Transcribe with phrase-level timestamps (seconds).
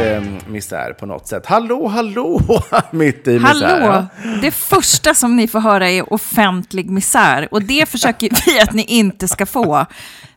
[0.00, 1.46] Eh, misär på något sätt.
[1.46, 2.40] Hallå, hallå,
[2.90, 3.80] mitt i misär.
[3.80, 4.06] Hallå!
[4.42, 7.48] Det första som ni får höra är offentlig misär.
[7.50, 9.86] Och det försöker vi att ni inte ska få.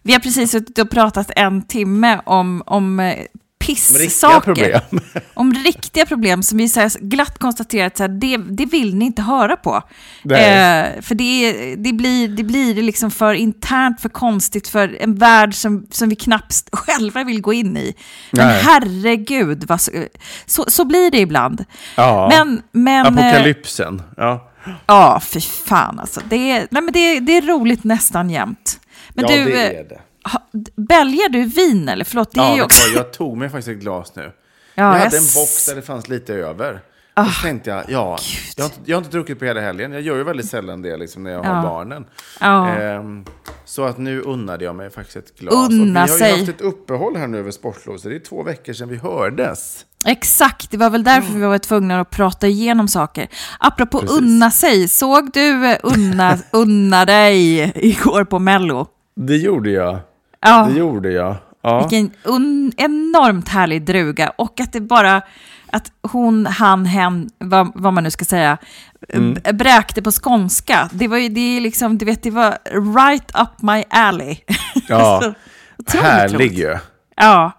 [0.02, 3.16] Vi har precis suttit och pratat en timme om, om eh,
[3.62, 4.40] pissaker.
[4.40, 4.82] problem.
[5.34, 9.22] Om riktiga problem som vi så glatt konstaterat så här, det, det vill ni inte
[9.22, 9.76] höra på.
[10.24, 15.54] Eh, för det, det, blir, det blir liksom för internt, för konstigt, för en värld
[15.54, 17.96] som, som vi knappt själva vill gå in i.
[18.32, 18.62] Men Nej.
[18.64, 19.92] herregud, vad, så,
[20.46, 21.66] så, så blir det ibland.
[21.96, 22.30] Ja.
[22.32, 24.02] Men, men, eh, Apokalypsen.
[24.18, 24.48] Ja.
[24.86, 26.22] Ja, fy fan alltså.
[26.30, 28.80] Det är, nej, men det, det är roligt nästan jämt.
[29.10, 30.00] Men ja, du, det eh, är det.
[30.76, 32.06] Bälgar du vin eller?
[32.06, 32.96] Förlåt, det är Ja, ju vet du också...
[32.96, 34.22] jag tog mig faktiskt ett glas nu.
[34.22, 34.32] Ja,
[34.76, 36.80] jag hade jag en box där det fanns lite över.
[37.14, 38.18] Och så tänkte jag, ja,
[38.58, 39.92] jag har, inte, jag har inte druckit på hela helgen.
[39.92, 41.62] Jag gör ju väldigt sällan det liksom, när jag har Ja.
[41.62, 42.06] barnen.
[42.40, 42.70] Ja.
[42.70, 43.26] Ehm,
[43.66, 45.54] så att nu unnade jag mig faktiskt ett glas.
[45.54, 46.32] Unna och vi har sig.
[46.32, 48.98] ju haft ett uppehåll här nu över sportlov, så det är två veckor sedan vi
[48.98, 49.86] hördes.
[50.06, 53.28] Exakt, det var väl därför vi var tvungna att prata igenom saker.
[53.60, 54.18] Apropå Precis.
[54.18, 58.88] unna sig, såg du eh, unna, unna dig igår på Mello?
[59.16, 60.00] Det gjorde jag.
[60.42, 61.36] Ja, Det gjorde jag.
[61.64, 61.80] Ja.
[61.80, 64.30] vilken un, enormt härlig druga.
[64.30, 65.22] Och att det bara,
[65.72, 68.58] att hon, han, hen, vad, vad man nu ska säga,
[69.14, 69.58] Mm.
[69.58, 70.90] bräkte på skånska.
[70.94, 72.58] Det var ju, det är liksom, du vet, det var
[73.06, 74.38] right up my alley.
[74.88, 75.34] Ja.
[75.94, 76.78] Härlig ju.
[77.16, 77.52] Ja,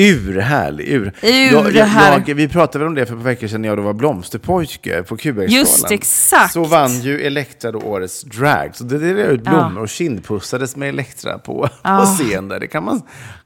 [0.00, 0.88] Urhärlig.
[0.88, 1.12] Ur.
[1.22, 1.76] Urhärlig.
[1.76, 3.78] Jag, jag, jag, vi pratade väl om det för ett par veckor sedan när jag
[3.78, 5.48] då var blomsterpojke på QX-galan.
[5.50, 6.52] Just exakt.
[6.52, 8.76] Så vann ju Elektra då årets drag.
[8.76, 12.60] Så det delade ut blommor och kindpussades med Elektra på, på scen där.
[12.60, 13.02] Det kan man,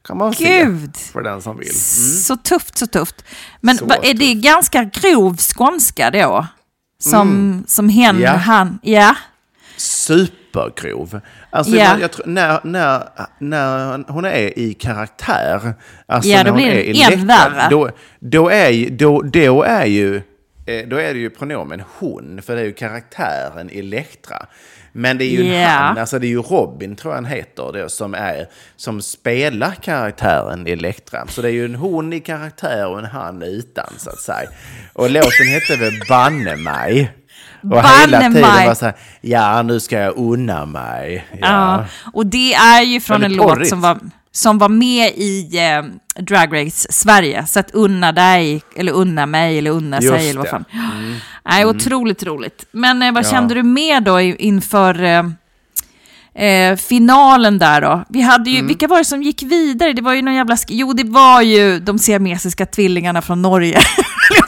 [0.07, 0.97] kan man Gud.
[0.97, 1.75] se för den som vill.
[2.25, 3.25] så tufft, så tufft.
[3.61, 6.47] Men Så va, är det ganska grov skånska då?
[7.01, 8.23] Som, som hen, Mm.
[8.23, 8.31] Ja.
[8.31, 9.17] han, ja.
[10.55, 11.21] Supergrov.
[11.51, 11.85] Alltså, Ja.
[11.85, 13.03] jag, jag när, när,
[13.39, 15.75] när hon är i karaktär,
[16.07, 17.69] alltså Ja, när då hon är i värre.
[17.71, 20.17] då, då, är, då, då är ju
[20.67, 24.47] eh, då är det ju pronomen hon, för det är ju karaktären Elektra.
[24.97, 25.69] Men det är ju Ja.
[25.69, 29.73] han, alltså det är ju Robin tror jag han heter, det, som, är, som spelar
[29.83, 31.27] karaktären Elektra.
[31.29, 34.49] Så det är ju en hon i karaktär och en han utan så att säga.
[34.93, 37.11] Och låten hette väl Banne mig.
[37.71, 41.27] Och hela tiden var så här, ja nu ska jag unna mig.
[41.33, 41.39] Ja.
[41.41, 41.85] Ja.
[42.13, 43.99] Och det är ju från Väldigt en låt som var,
[44.33, 45.83] som var med i eh,
[46.23, 47.47] Drag Race Sverige.
[47.47, 50.65] Så att unna dig, eller unna mig, eller unna Just sig, eller vad fan.
[51.45, 52.65] Nej, otroligt roligt.
[52.73, 53.31] Men eh, vad Ja.
[53.31, 55.25] kände du mer då inför eh,
[56.47, 58.05] eh, finalen där då?
[58.09, 58.63] Vi hade Mm.
[58.63, 59.93] ju, Vilka var det som gick vidare?
[59.93, 60.57] Det var ju någon jävla...
[60.69, 63.79] Jo, det var ju de siamesiska tvillingarna från Norge.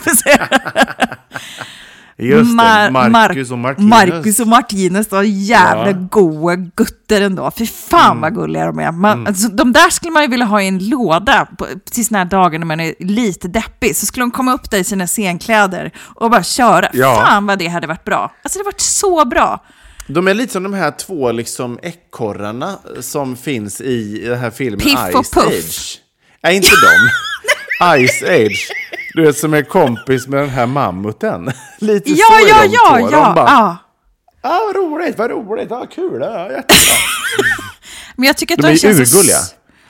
[2.19, 4.15] Just det, Mar- Marcus och Mar- Martinus.
[4.15, 5.97] Marcus och Martinus, de jävla Ja.
[6.11, 7.51] goa gutter ändå.
[7.59, 8.93] Fy fan vad gulliga de är.
[8.93, 12.19] Man, alltså, de där skulle man ju vilja ha i en låda på, till såna
[12.19, 13.97] här dagar när man är lite deppig.
[13.97, 16.89] Så skulle de komma upp där i sina scenkläder och bara köra.
[16.93, 17.25] Ja.
[17.27, 18.33] Fan vad det hade varit bra.
[18.43, 19.65] Alltså det hade varit så bra.
[20.09, 24.81] De är lite som de här två liksom ekorrarna som finns i den här filmen
[24.81, 25.47] Piff och Ice Puff.
[25.47, 25.99] Age.
[26.43, 27.11] Nej, inte de.
[28.07, 28.69] Ice Age.
[29.17, 31.53] Du vet, som är kompis med den här mammuten.
[31.79, 33.11] Lite Ja, så är ja, de ja, två.
[33.17, 33.25] ja.
[33.27, 33.77] De bara, ja.
[34.43, 36.77] ah, vad roligt, vad roligt, ah, kul, ah, jättebra.
[38.17, 39.39] Men jag tycker att De de, känns så- urgulliga.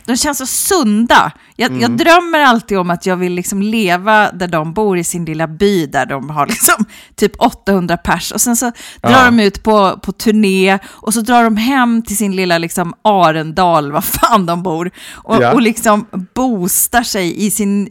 [0.07, 1.33] De känns så sunda.
[1.57, 1.81] Jag, Mm.
[1.83, 5.47] jag drömmer alltid om att jag vill liksom leva där de bor i sin lilla
[5.47, 8.33] by där de har liksom typ 800 pers.
[8.33, 8.65] Och sen så
[9.01, 9.25] drar Ja.
[9.25, 13.93] de ut på, på turné och så drar de hem till sin lilla liksom Arendal,
[13.93, 14.91] vad fan de bor.
[15.13, 15.53] Och, Ja.
[15.53, 17.89] och liksom boostar sig i sin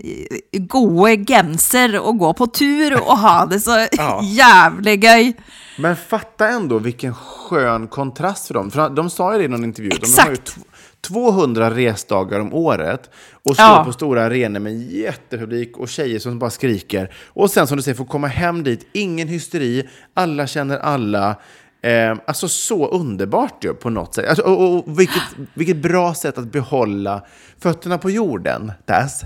[0.53, 4.19] goe genser och går på tur och ha det så Ja.
[4.23, 5.33] jävligt göj.
[5.77, 8.71] Men fatta ändå vilken skön kontrast för dem.
[8.71, 9.89] För de sa ju det i någon intervju.
[9.89, 10.57] De har ju Exakt.
[10.57, 10.61] tw-
[11.07, 13.09] 200 resdagar om året
[13.43, 13.83] och står Ja.
[13.85, 17.13] på stora arenor med jättepublik och tjejer som bara skriker.
[17.27, 21.35] Och sen som du säger, får komma hem dit, ingen hysteri, alla känner alla.
[21.83, 24.29] Eh, alltså så underbart ju på något sätt.
[24.29, 25.23] Alltså, och, och vilket,
[25.53, 27.21] vilket bra sätt att behålla
[27.59, 28.71] fötterna på jorden.
[28.87, 29.25] That's.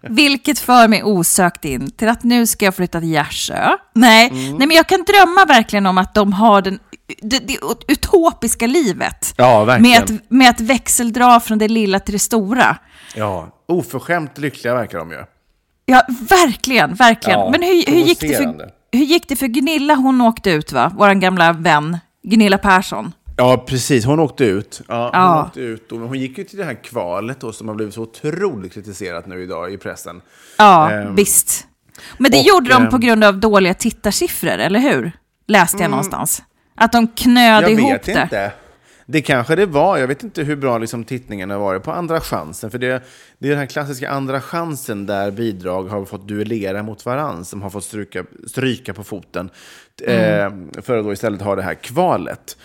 [0.02, 3.68] Vilket för mig osökt in till att nu ska jag flytta till Gärsö.
[3.94, 4.56] Nej, Mm.
[4.56, 6.78] nej men jag kan drömma verkligen om att de har den,
[7.22, 7.58] det, det
[7.88, 9.34] utopiska livet.
[9.36, 9.78] Ja.
[9.80, 12.76] Med att, med att växeldra från det lilla till det stora.
[13.14, 15.24] Ja, oförskämt lyckliga verkar de ju.
[15.86, 17.40] Ja, verkligen, verkligen.
[17.40, 19.94] Ja, men hur, hur, gick det för, hur gick det för Gunilla?
[19.94, 20.92] Hon åkte ut, va?
[20.98, 23.12] Vår gamla vän, Gunilla Persson.
[23.36, 24.04] Ja, precis.
[24.04, 24.80] Hon åkte ut.
[24.88, 25.44] Ja, hon, Ja.
[25.46, 28.02] åkte ut och, hon gick ju till det här kvalet då, som har blivit så
[28.02, 30.20] otroligt kritiserat nu idag i pressen.
[30.58, 31.66] Ja, Ehm, visst.
[32.18, 35.12] Men det och, gjorde de på ehm, grund av dåliga tittarsiffror, eller hur?
[35.46, 36.42] Läste jag någonstans.
[36.74, 38.22] Att de knöde Jag ihop vet det.
[38.22, 38.52] inte.
[39.06, 39.98] Det kanske det var.
[39.98, 42.70] Jag vet inte hur bra liksom, tittningen har varit på Andra chansen.
[42.70, 43.02] För det,
[43.38, 47.62] det är den här klassiska Andra chansen där bidrag har fått duellera mot varann som
[47.62, 49.50] har fått stryka, stryka på foten.
[50.02, 50.50] Eh,
[50.82, 52.56] för att då istället ha det här kvalet.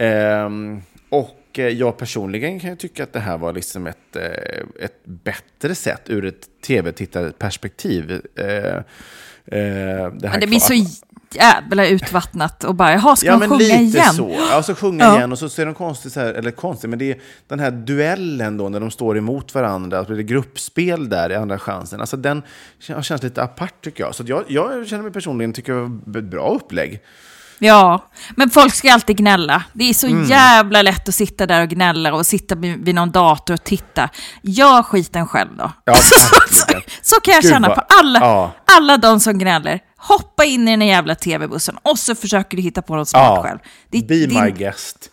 [0.00, 0.48] Eh,
[1.08, 5.04] och eh, jag personligen kan ju tycka att det här var liksom ett, eh, ett
[5.04, 8.20] bättre sätt ur ett tv-tittarperspektiv.
[8.36, 8.82] Eh, eh,
[10.12, 10.74] det, här det blir så.
[11.34, 14.14] Jävla utvattnat och bara, jaha, ska Ja, men sjunga lite igen?
[14.14, 14.36] så.
[14.50, 15.16] Ja, så sjunga Ja.
[15.16, 17.18] igen och så ser de konstigt, så här, eller konstigt, men det är
[17.48, 21.58] den här duellen då när de står emot varandra, blir det gruppspel där i andra
[21.58, 22.00] chansen.
[22.00, 22.42] Alltså den
[22.82, 24.14] kän- känns lite apart tycker jag.
[24.14, 27.00] Så jag, jag känner mig personligen, tycker jag var ett bra upplägg.
[27.62, 28.04] Ja,
[28.36, 29.62] men folk ska alltid gnälla.
[29.72, 30.24] Det är så Mm.
[30.24, 34.08] jävla lätt att sitta där och gnälla och sitta vid någon dator och titta.
[34.42, 35.72] Gör skiten själv då.
[35.84, 36.14] Ja, så,
[37.02, 38.52] så kan jag Gud, känna på alla, ja.
[38.78, 39.80] alla de som gnäller.
[40.02, 43.42] Hoppa in i den jävla tv-bussen och så försöker du hitta på något smart Ja,
[43.42, 43.58] själv.
[43.90, 45.10] Det- be din- my guest.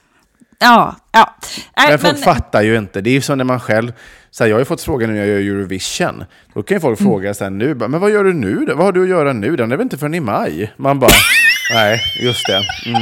[0.59, 1.35] Ja, ja.
[1.77, 3.01] Nej, Men folk fattar ju inte.
[3.01, 3.93] Det är ju som när man själv...
[4.31, 6.23] Så här, jag har ju fått frågan när jag gör Eurovision.
[6.53, 7.11] Då kan ju folk Mm.
[7.11, 8.75] fråga så här nu, men vad gör du nu då?
[8.75, 9.55] Vad har du att göra nu?
[9.55, 10.73] Den är väl inte förrän i maj?
[10.77, 11.11] Man bara,
[11.73, 12.89] nej, just det.
[12.89, 13.01] Mm.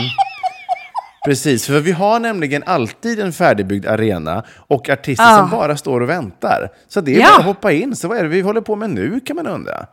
[1.26, 5.38] Precis, för vi har nämligen alltid en färdigbyggd arena och artister Ja.
[5.38, 6.70] som bara står och väntar.
[6.88, 7.28] Så det är Ja.
[7.30, 7.96] bara att hoppa in.
[7.96, 9.86] Så vad är det vi håller på med nu kan man undra.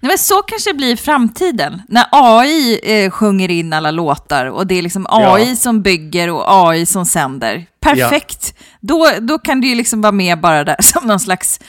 [0.00, 1.82] Nej, men så kanske det blir i framtiden.
[1.88, 5.56] När AI eh, sjunger in alla låtar och det är liksom AI Ja.
[5.56, 7.66] som bygger och AI som sänder.
[7.80, 8.54] Perfekt.
[8.80, 11.60] Då, då kan du ju liksom vara med bara där som någon slags,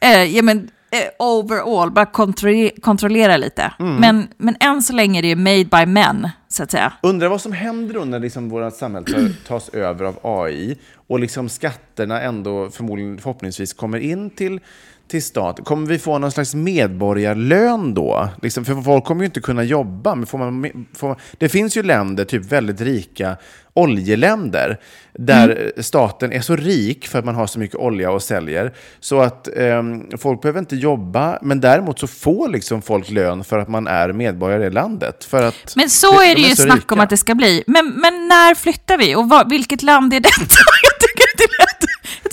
[0.00, 0.58] eh, ja men
[0.90, 3.72] eh, overall, bara kontrollera, kontrollera lite.
[3.78, 3.96] Mm.
[3.96, 6.92] Men, men än så länge är det ju made by men, så att säga.
[7.02, 10.78] Undrar vad som händer då när liksom vårt samhälle tas över av AI
[11.08, 14.60] och liksom skatterna ändå förmodligen förhoppningsvis kommer in till,
[15.08, 15.60] till stat.
[15.64, 18.28] Kommer vi få någon slags medborgarlön då?
[18.42, 20.14] Liksom, för folk kommer ju inte kunna jobba.
[20.14, 23.36] Men får man, får man, det finns ju länder, typ väldigt rika
[23.74, 24.80] oljeländer,
[25.12, 29.20] där staten är så rik för att man har så mycket olja och säljer, så
[29.20, 33.68] att ehm, folk behöver inte jobba, men däremot så får liksom folk lön för att
[33.68, 35.24] man är medborgare i landet.
[35.24, 36.94] För att Men så de- är det de ju så snack rika.
[36.94, 37.64] om att det ska bli.
[37.66, 39.14] Men, men när flyttar vi?
[39.14, 40.36] Och vad, vilket land är detta?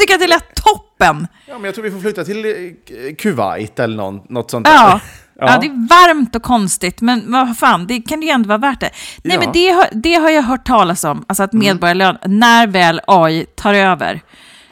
[0.03, 1.27] tycker att det lät toppen.
[1.47, 4.73] Ja, men jag tror vi får flytta till eh, Kuwait eller någon, något sånt där.
[4.73, 4.99] Ja.
[5.39, 5.57] Ja.
[5.61, 8.89] det är varmt och konstigt, men vad fan, det kan ju ändå vara värt det.
[9.23, 9.39] Nej, Ja.
[9.39, 13.45] men det har, det har jag hört talas om, alltså att medborgarlön, när väl AI
[13.55, 14.21] tar över,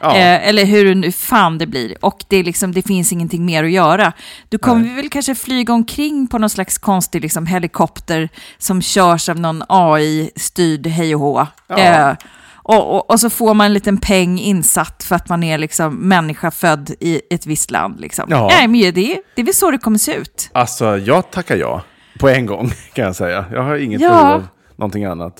[0.00, 0.16] Ja.
[0.16, 3.64] eh, eller hur nu fan det blir, och det, är liksom, det finns ingenting mer
[3.64, 4.12] att göra,
[4.48, 9.28] då kommer vi väl kanske flyga omkring på någon slags konstig liksom, helikopter som körs
[9.28, 11.46] av någon AI-styrd hej och hå.
[11.68, 11.78] Ja.
[11.78, 12.14] Eh,
[12.62, 15.94] och, och, och så får man en liten peng insatt för att man är liksom
[15.94, 18.00] människa född i ett visst land.
[18.00, 18.24] Liksom.
[18.28, 18.48] Ja.
[18.50, 18.92] Nej, men det,
[19.34, 20.50] det är väl så det kommer se ut.
[20.52, 21.82] Alltså, jag tackar ja.
[22.18, 23.44] På en gång, kan jag säga.
[23.52, 24.08] Jag har inget Ja.
[24.08, 25.34] behov av någonting annat.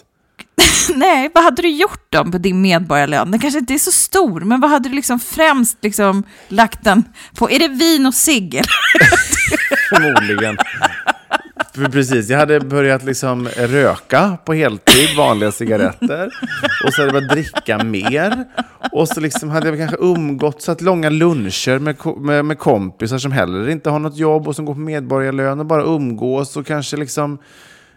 [0.94, 3.30] Nej, vad hade du gjort då på din medborgarlön?
[3.30, 7.04] Den kanske inte är så stor, men vad hade du liksom främst liksom lagt den
[7.34, 7.50] på?
[7.50, 8.62] Är det vin och cigg?
[9.88, 10.56] Förmodligen.
[11.74, 16.30] För precis, jag hade börjat liksom röka på heltid, vanliga cigaretter.
[16.86, 18.44] Och så hade jag börjat dricka mer.
[18.92, 23.18] Och så liksom hade jag kanske umgått så att långa luncher med, med, med kompisar
[23.18, 26.66] som heller inte har något jobb och som går på medborgarlön och bara umgås och
[26.66, 27.38] kanske liksom,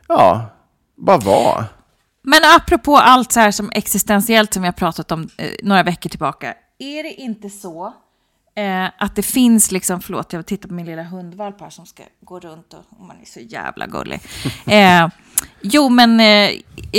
[0.07, 0.49] ja,
[0.97, 1.65] bara vara.
[2.23, 6.09] Men apropå allt så här som existentiellt som vi har pratat om eh, några veckor
[6.09, 6.53] tillbaka.
[6.79, 7.93] är det inte så
[8.55, 12.03] eh, att det finns liksom, förlåt jag tittar på min lilla hundvalp här som ska
[12.21, 14.19] gå runt och, och man är så jävla gullig.
[14.67, 15.07] Eh,
[15.61, 16.49] jo men eh,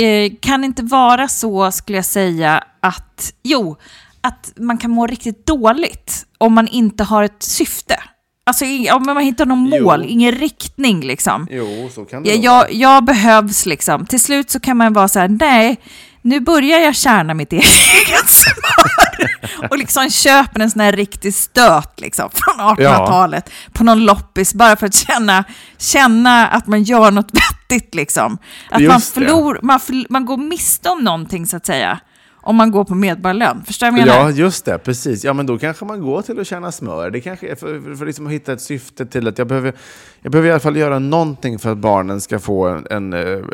[0.03, 3.75] eh, kan det inte vara så skulle jag säga att, jo,
[4.21, 7.99] att man kan må riktigt dåligt om man inte har ett syfte.
[8.43, 9.83] Alltså om man hittar någon Jo.
[9.83, 11.47] mål, ingen riktning liksom.
[11.51, 12.69] Jo, så kan det Jag, vara.
[12.69, 14.05] jag, jag behövs liksom.
[14.05, 15.77] Till slut så kan man vara så här, nej,
[16.27, 19.67] nu börjar jag kärna mitt eget smör.
[19.69, 24.75] Och liksom köper en sån här riktig stöt liksom, från 1800-talet på någon loppis bara
[24.75, 25.43] för att känna,
[25.77, 27.31] känna att man gör något
[27.69, 27.95] vettigt.
[27.95, 28.33] Liksom.
[28.69, 31.99] Att man, Just förlor, man, förl- man går miste om någonting så att säga.
[32.47, 33.63] Om man går på medborgarlön.
[33.65, 34.19] Förstår du vad jag menar?
[34.19, 34.77] Ja, just det.
[34.77, 35.23] Precis.
[35.23, 37.09] Ja, men då kanske man går till att tjäna smör.
[37.09, 39.73] Det kanske är för, för, för liksom att hitta ett syfte till att jag behöver,
[40.21, 43.45] jag behöver i alla fall göra någonting för att barnen ska få en, en uh,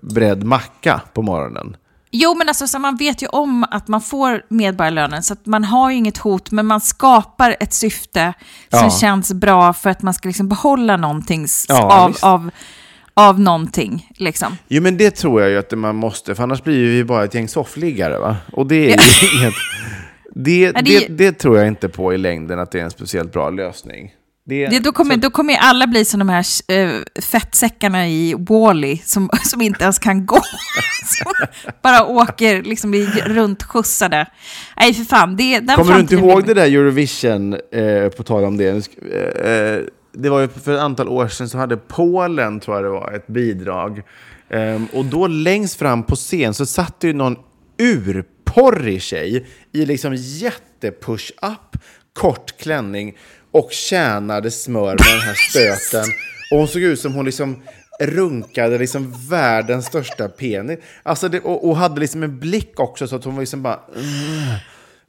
[0.00, 1.76] bredd macka på morgonen.
[2.10, 5.64] Jo, men alltså, så man vet ju om att man får medborgarlönen, så att man
[5.64, 8.32] har ju inget hot, men man skapar ett syfte
[8.70, 8.90] som Ja.
[8.90, 12.24] känns bra för att man ska liksom behålla någonting Ja, av, visst.
[12.24, 12.50] av,
[13.18, 14.08] av någonting.
[14.16, 14.58] Liksom.
[14.68, 17.34] Jo, men det tror jag ju att man måste, för annars blir vi bara ett
[17.34, 18.18] gäng soffliggare.
[18.18, 18.36] Va?
[18.52, 19.54] Och det är ju inget...
[20.34, 23.50] Det, det det, tror jag inte på i längden att det är en speciellt bra
[23.50, 24.12] lösning.
[24.44, 26.90] Det, då, kommer, så- då kommer alla bli som de här äh,
[27.22, 30.36] fettsäckarna i Wall-E som, som inte ens kan gå.
[31.04, 31.32] som
[31.82, 34.26] bara åker, liksom blir runtskjutsade.
[34.76, 35.36] Nej, för fan.
[35.36, 38.68] Det, Kommer du inte ihåg det där Eurovision, eh, på tal om det?
[39.12, 39.80] Eh, eh,
[40.12, 43.12] det var ju för ett antal år sedan så hade Polen, tror jag det var,
[43.12, 44.02] ett bidrag.
[44.50, 47.36] Ehm, och då längst fram på scen så satt det ju någon
[47.78, 53.16] urporrig tjej i liksom jätte-push-up, kort klänning
[53.50, 56.04] och tjänade smör med den här stöten.
[56.50, 57.62] Och hon såg ut som hon liksom
[58.00, 60.78] runkade liksom världens största penis.
[61.02, 63.80] Alltså det, och, och hade liksom en blick också så att hon var liksom bara...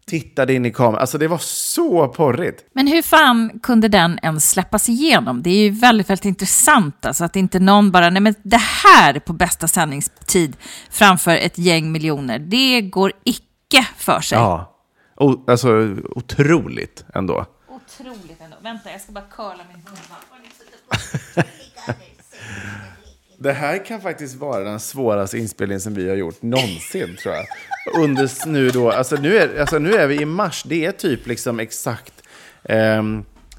[0.09, 1.01] tittade in i kameran.
[1.01, 2.65] Alltså det var så porrigt.
[2.73, 5.43] Men hur fan kunde den ens släppas igenom?
[5.43, 7.05] Det är ju väldigt, väldigt intressant.
[7.05, 10.57] Alltså att inte någon bara, nej men det här på bästa sändningstid
[10.89, 14.37] framför ett gäng miljoner, det går icke för sig.
[14.37, 14.75] Ja.
[15.15, 17.45] O, alltså otroligt ändå.
[17.69, 18.57] Otroligt ändå.
[18.61, 21.45] Vänta, jag ska bara curla min hundvalp.
[23.41, 27.46] Det här kan faktiskt vara den svåraste inspelningen som vi har gjort någonsin, tror jag.
[28.03, 31.27] Under nu då, alltså nu är, alltså nu är vi i mars, det är typ
[31.27, 32.13] liksom exakt
[32.63, 33.03] eh,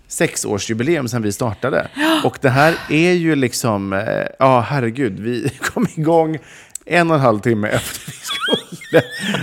[0.09, 1.89] sexårsjubileum sedan vi startade.
[2.25, 6.39] Och det här är ju liksom, eh, ja herregud, vi kom igång
[6.87, 9.03] en och en halv timme efter vi skulle.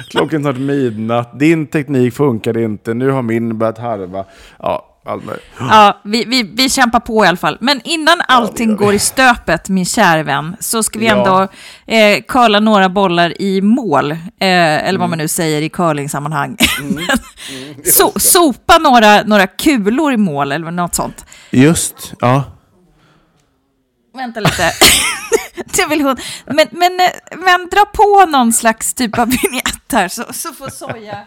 [0.10, 4.26] Klockan snart midnatt, din teknik funkade inte, nu har min börjat harva.
[4.60, 5.46] Ja, möjligt.
[5.60, 7.58] Ja, vi, vi, vi kämpar på i alla fall.
[7.62, 11.16] Men innan allting går i stöpet, min kära vän, så ska vi Ja.
[11.18, 11.42] ändå
[11.94, 14.12] eh, curla några bollar i mål.
[14.12, 16.58] Eh, eller vad man nu säger i curlingsammanhang.
[17.86, 21.26] so, sopa några, några kulor i mål eller något sånt.
[21.52, 22.44] Just, ja.
[24.18, 24.72] Vänta lite.
[25.78, 26.16] det vill hon.
[26.46, 30.70] Men, men, eh, men dra på någon slags typ av vignett här så, så får
[30.70, 31.18] Soja...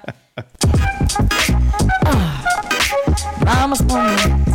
[3.51, 4.49] Mammas moment.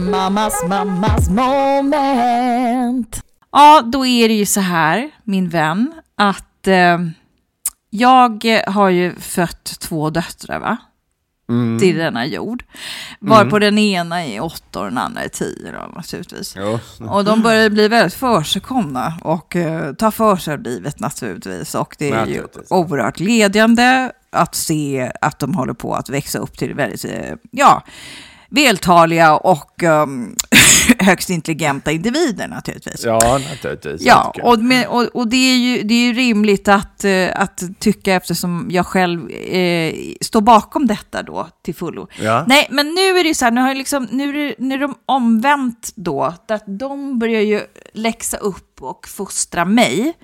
[0.00, 3.22] Mammas, mammas moment.
[3.52, 6.98] Ja, då är det ju så här, min vän, att eh,
[7.90, 10.76] jag har ju fött två döttrar, va?
[11.80, 12.64] Till denna jord.
[13.20, 16.56] Varpå den ena är åtta och den andra är tio då, naturligtvis.
[16.56, 16.80] Ja.
[17.08, 21.74] Och de börjar bli väldigt försigkomna och eh, ta för sig av livet naturligtvis.
[21.74, 26.58] Och det är ju oerhört glädjande att se att de håller på att växa upp
[26.58, 27.82] till väldigt, eh, ja,
[28.48, 30.34] vältaliga och ehm,
[30.98, 33.04] högst intelligenta individer naturligtvis.
[33.04, 34.02] Ja, naturligtvis.
[34.02, 37.62] Ja, och, med, och, och det, är ju, det är ju rimligt att, eh, att
[37.78, 42.08] tycka eftersom jag själv eh, står bakom detta då till fullo.
[42.20, 42.44] Ja.
[42.48, 44.74] Nej, men nu är det ju så här, nu, har jag liksom, nu, är nu
[44.74, 47.60] är de omvänt då, att de börjar ju
[47.92, 50.14] läxa upp och fostra mig.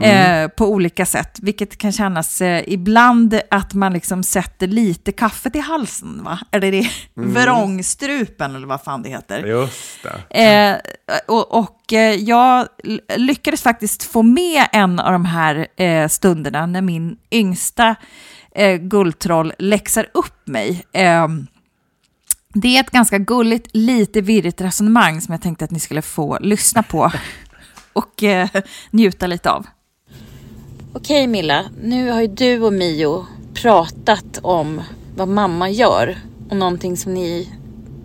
[0.00, 5.50] Eh, på olika sätt, vilket kan kännas eh, ibland att man liksom sätter lite kaffe
[5.50, 6.38] till halsen, va?
[6.50, 9.46] Eller det vrångstrupen eller vad fan det heter.
[9.46, 10.44] Just det.
[10.44, 10.76] Eh,
[11.28, 12.68] och och eh, jag
[13.16, 17.96] lyckades faktiskt få med en av de här eh, stunderna när min yngsta
[18.54, 20.84] eh, guldtroll läxar upp mig.
[20.92, 21.28] Eh,
[22.54, 26.38] det är ett ganska gulligt, lite virrigt resonemang som jag tänkte att ni skulle få
[26.40, 27.12] lyssna på
[27.92, 28.24] och
[28.90, 29.66] njuta lite av.
[30.94, 34.80] Okej Milla, nu har ju du och Mio pratat om
[35.16, 36.18] vad mamma gör
[36.50, 37.48] och någonting som ni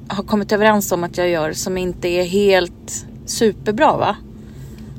[0.07, 4.15] har kommit överens om att jag gör som inte är helt superbra va?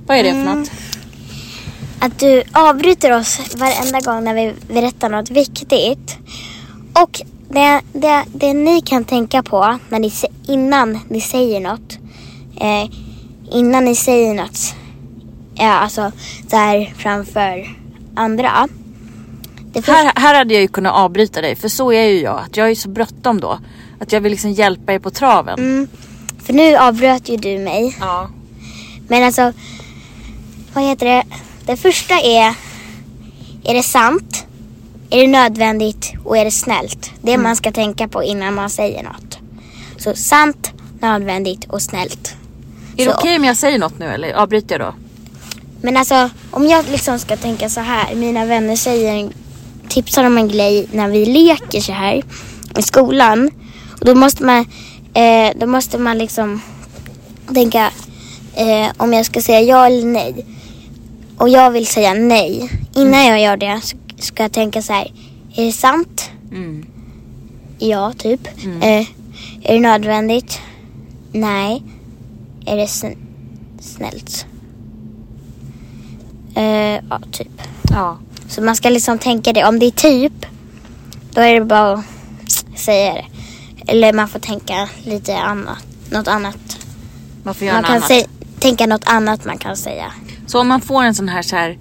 [0.06, 0.70] Vad är det för något?
[2.00, 6.18] att du avbryter oss varenda gång när vi berättar något viktigt.
[7.02, 10.12] och det, det, det ni kan tänka på när ni,
[10.46, 11.98] innan ni säger något.
[12.60, 12.90] Eh,
[13.52, 14.74] innan ni säger något.
[15.54, 17.77] Ja, alltså där framför
[18.18, 18.68] andra.
[19.72, 22.40] Det första- Här, här hade jag ju kunnat avbryta dig, för så är ju jag.
[22.40, 23.58] Att jag är så bråttom då.
[24.00, 25.58] Att jag vill liksom hjälpa er på traven.
[25.58, 25.88] Mm,
[26.42, 27.96] för nu avbröt ju du mig.
[28.00, 28.28] Ja.
[29.08, 29.52] Men alltså,
[30.74, 31.24] vad heter det?
[31.66, 32.54] Det första är,
[33.64, 34.44] är det sant?
[35.10, 36.12] Är det nödvändigt?
[36.24, 37.10] Och är det snällt?
[37.22, 37.42] Det Mm.
[37.42, 39.38] man ska tänka på innan man säger något.
[39.98, 42.34] Så sant, nödvändigt och snällt.
[42.96, 44.94] Är det okej om jag säger något nu eller avbryter jag då?
[45.82, 48.14] Men alltså, om jag liksom ska tänka så här.
[48.14, 49.28] Mina vänner säger,
[49.88, 52.22] tipsar om en grej när vi leker så här
[52.78, 53.50] i skolan.
[54.00, 54.58] Och då måste man,
[55.14, 56.60] eh, då måste man liksom
[57.54, 57.90] tänka
[58.54, 60.46] eh, om jag ska säga ja eller nej.
[61.38, 62.70] Och jag vill säga nej.
[62.96, 63.80] Innan jag gör det
[64.18, 65.12] ska jag tänka så här.
[65.56, 66.30] Är det sant?
[66.52, 66.86] Mm.
[67.78, 68.48] Ja, typ.
[68.82, 69.06] Eh,
[69.62, 70.60] är det nödvändigt?
[71.32, 71.82] Nej.
[72.66, 73.16] Är det sn-
[73.80, 74.46] snällt?
[76.58, 77.62] Eh, ja, typ.
[77.90, 78.18] Ja.
[78.48, 79.64] Så man ska liksom tänka det.
[79.64, 80.46] Om det är typ,
[81.30, 82.04] då är det bara att
[82.78, 83.24] säga det.
[83.92, 85.78] Eller man får tänka lite annat.
[86.10, 86.78] Något annat.
[87.42, 88.28] Man får göra Man något kan annat.
[88.58, 90.12] tänka något annat man kan säga.
[90.46, 91.78] Så om man får en sån här så här,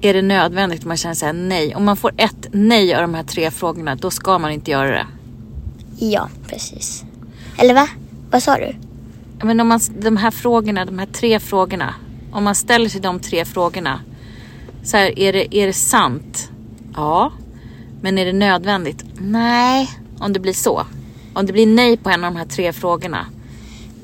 [0.00, 0.84] är det nödvändigt?
[0.84, 1.74] Man känner så nej.
[1.74, 4.90] Om man får ett nej av de här tre frågorna, då ska man inte göra
[4.90, 5.06] det.
[5.98, 7.04] Ja, precis.
[7.58, 7.88] Eller va?
[8.30, 8.76] Vad sa du?
[9.46, 11.94] Men om man, de här frågorna, de här tre frågorna.
[12.32, 14.00] Om man ställer sig de tre frågorna.
[14.84, 16.50] Så här, är det, är det sant?
[16.94, 17.32] Ja.
[18.00, 19.04] Men är det nödvändigt?
[19.18, 19.90] Nej.
[20.18, 20.86] Om det blir så.
[21.34, 23.26] Om det blir nej på en av de här tre frågorna.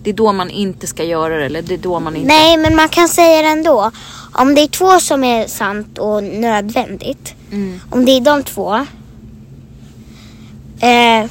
[0.02, 1.46] Det är då man inte ska göra det.
[1.46, 2.28] Eller det är då man inte...
[2.28, 3.90] Nej, men man kan säga det ändå.
[4.32, 7.34] Om det är två som är sant och nödvändigt.
[7.52, 7.80] Mm.
[7.90, 8.74] Om det är de två.
[10.80, 11.30] Eh,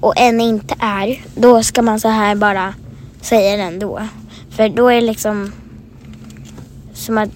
[0.00, 1.24] och en inte är.
[1.34, 2.74] Då ska man så här bara
[3.20, 4.02] säga det ändå.
[4.56, 5.52] För då är det liksom
[6.94, 7.30] som att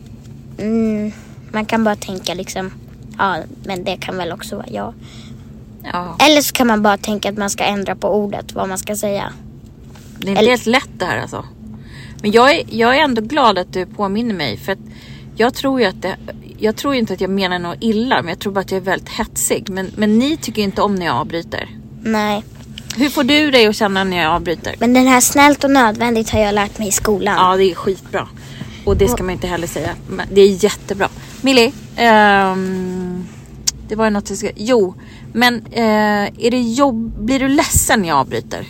[0.58, 1.12] mm,
[1.52, 2.70] man kan bara tänka liksom
[3.18, 4.94] ja, men det kan väl också vara ja.
[5.92, 6.16] Ja.
[6.26, 8.96] Eller så kan man bara tänka att man ska ändra på ordet, vad man ska
[8.96, 9.32] säga.
[10.18, 11.44] Det är inte Eller- helt lätt det här alltså.
[12.22, 14.56] Men jag är, jag är ändå glad att du påminner mig.
[14.56, 14.78] För att
[15.36, 16.16] jag tror ju att det,
[16.58, 18.22] jag tror inte att jag menar något illa.
[18.22, 19.70] Men jag tror bara att jag är väldigt hetsig.
[19.70, 21.68] Men, men ni tycker inte om när jag avbryter.
[22.02, 22.44] Nej.
[22.96, 24.74] Hur får du dig att känna när jag avbryter?
[24.78, 27.34] Men den här snällt och nödvändigt har jag lärt mig i skolan.
[27.36, 28.28] Ja, det är skitbra.
[28.84, 29.90] Och det ska man inte heller säga.
[30.08, 31.08] Men det är jättebra.
[31.40, 33.24] Millie, ehm,
[33.88, 34.48] det var ju något jag ska...
[34.56, 34.94] Jo,
[35.32, 37.24] men eh, är det jobb...
[37.24, 38.66] blir du ledsen när jag avbryter?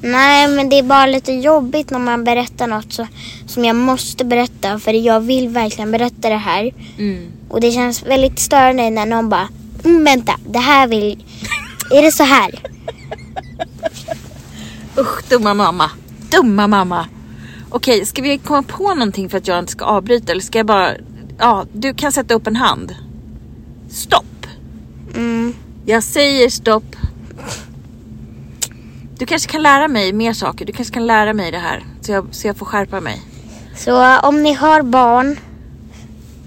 [0.00, 3.06] Nej, men det är bara lite jobbigt när man berättar något så,
[3.46, 4.78] som jag måste berätta.
[4.78, 6.70] För jag vill verkligen berätta det här.
[6.98, 7.26] Mm.
[7.48, 9.48] Och det känns väldigt störande när någon bara,
[9.84, 11.24] mm, vänta, det här vill...
[11.90, 12.60] Är det så här?
[14.98, 15.90] Usch, dumma mamma.
[16.30, 17.06] Dumma mamma.
[17.70, 20.32] Okej, ska vi komma på någonting för att jag inte ska avbryta?
[20.32, 20.92] Eller ska jag bara...
[21.38, 22.94] Ja, du kan sätta upp en hand.
[23.90, 24.46] Stopp.
[25.14, 25.54] Mm.
[25.84, 26.96] Jag säger stopp.
[29.18, 30.64] Du kanske kan lära mig mer saker.
[30.64, 31.84] Du kanske kan lära mig det här.
[32.00, 33.22] Så jag, så jag får skärpa mig.
[33.76, 35.38] Så om ni har barn,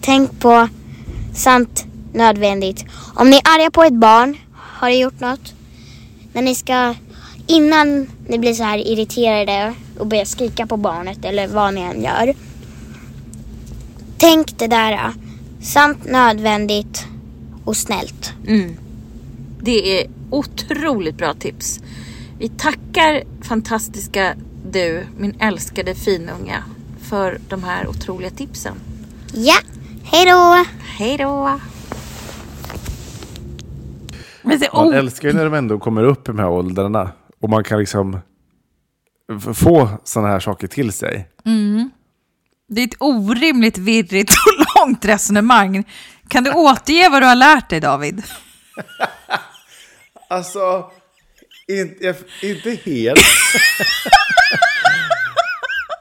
[0.01, 0.67] tänk på
[1.35, 2.85] sant, nödvändigt.
[3.15, 5.53] Om ni är arga på ett barn, har det gjort något?
[6.39, 6.95] När ni ska,
[7.47, 12.03] innan ni blir så här irriterade och börjar skrika på barnet eller vad ni än
[12.03, 12.33] gör.
[14.17, 15.13] Tänk det där,
[15.61, 17.05] sant, nödvändigt
[17.65, 18.33] och snällt.
[18.47, 18.77] Mm.
[19.61, 21.79] Det är otroligt bra tips.
[22.37, 24.35] Vi tackar fantastiska
[24.71, 26.63] du, min älskade finunga,
[27.01, 28.75] för de här otroliga tipsen.
[29.33, 29.57] Ja,
[30.03, 30.65] hej då!
[30.97, 31.59] Hej då!
[34.41, 37.11] Men det, Man älskar ju när de ändå kommer upp i de här åldrarna.
[37.41, 38.19] Och man kan liksom
[39.53, 41.29] få sådana här saker till sig.
[42.69, 45.83] det är ett orimligt virrigt och långt resonemang.
[46.27, 48.23] Kan du återge vad du har lärt dig David?
[50.31, 50.91] Alltså,
[51.67, 53.19] inte, inte helt.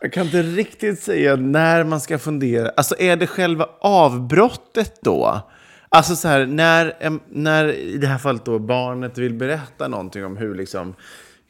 [0.01, 2.73] Jag kan inte riktigt säga när man ska fundera.
[2.77, 5.51] Alltså är det själva avbrottet då?
[5.89, 6.95] Alltså så här, när,
[7.29, 10.95] när i det här fallet då barnet vill berätta någonting om hur liksom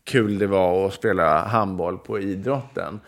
[0.05, 3.01] kul det var att spela handboll på idrotten.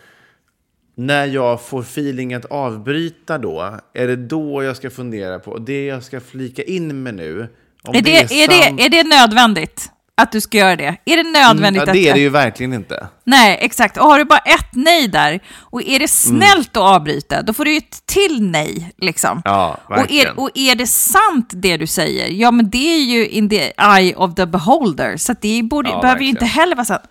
[0.94, 5.86] När jag får feeling att avbryta då, är det då jag ska fundera på, det
[5.86, 7.48] jag ska flika in med nu,
[7.88, 9.90] Är det, är, sant- det, är det nödvändigt?
[10.22, 10.96] Att du ska göra det?
[11.04, 13.06] Är det nödvändigt Mm, det är det ju verkligen inte.
[13.26, 13.96] Nej, exakt.
[13.96, 16.08] Och har du bara ett nej där, och är det Mm.
[16.08, 18.92] snällt att avbryta, då får du ju ett till nej.
[18.98, 19.42] Liksom.
[19.44, 20.26] Ja, och, verkligen.
[20.26, 23.72] är, och är det sant det du säger, ja men det är ju in the
[23.78, 27.02] eye of the beholder, så det borde, Ja, behöver ju inte heller vara sant.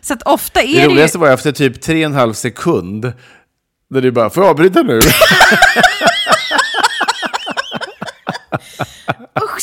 [0.00, 0.88] Så att ofta är Det det, ju...
[0.88, 3.12] roligaste var efter typ tre och en halv sekund,
[3.90, 5.00] där du bara, får jag avbryta nu?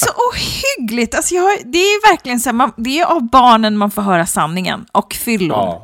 [0.03, 1.15] Usch, så ohyggligt.
[1.15, 4.25] Alltså jag, det är verkligen så här, man, det är av barnen man får höra
[4.25, 5.81] sanningen och fyllon.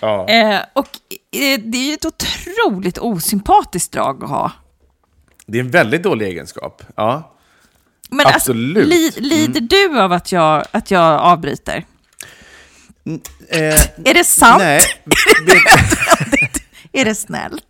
[0.00, 0.28] ja.
[0.28, 0.88] Eh, och
[1.32, 4.52] eh, det är ju ett otroligt osympatiskt drag att ha.
[5.46, 6.82] Det är en väldigt dålig egenskap.
[6.96, 7.32] Ja.
[8.10, 8.76] Men Absolut.
[8.76, 11.84] Alltså, li, lider du av att jag, att jag avbryter?
[13.48, 13.58] Eh,
[14.04, 14.58] Är det sant?
[14.62, 14.80] nej,
[16.92, 17.64] Är det snällt?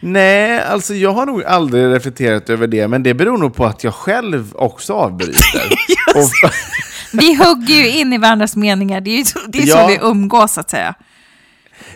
[0.00, 3.84] Nej, alltså jag har nog aldrig reflekterat över det, men det beror nog på att
[3.84, 5.62] jag själv också avbryter.
[6.14, 6.50] och,
[7.12, 9.00] Vi hugger ju in i varandras meningar.
[9.00, 9.76] Det är ju så, det är Ja.
[9.82, 10.94] så vi umgås, så att säga.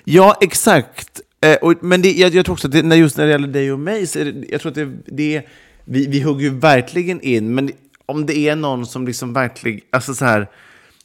[0.05, 1.21] ja, exakt.
[1.41, 3.49] Eh, och, men det, jag, jag tror också att det, när just när det gäller
[3.49, 5.43] dig och mig, så det, jag tror att det, det
[5.85, 7.71] vi, vi hugger ju verkligen in, men
[8.07, 10.47] om det är någon som liksom verkligen, alltså så här,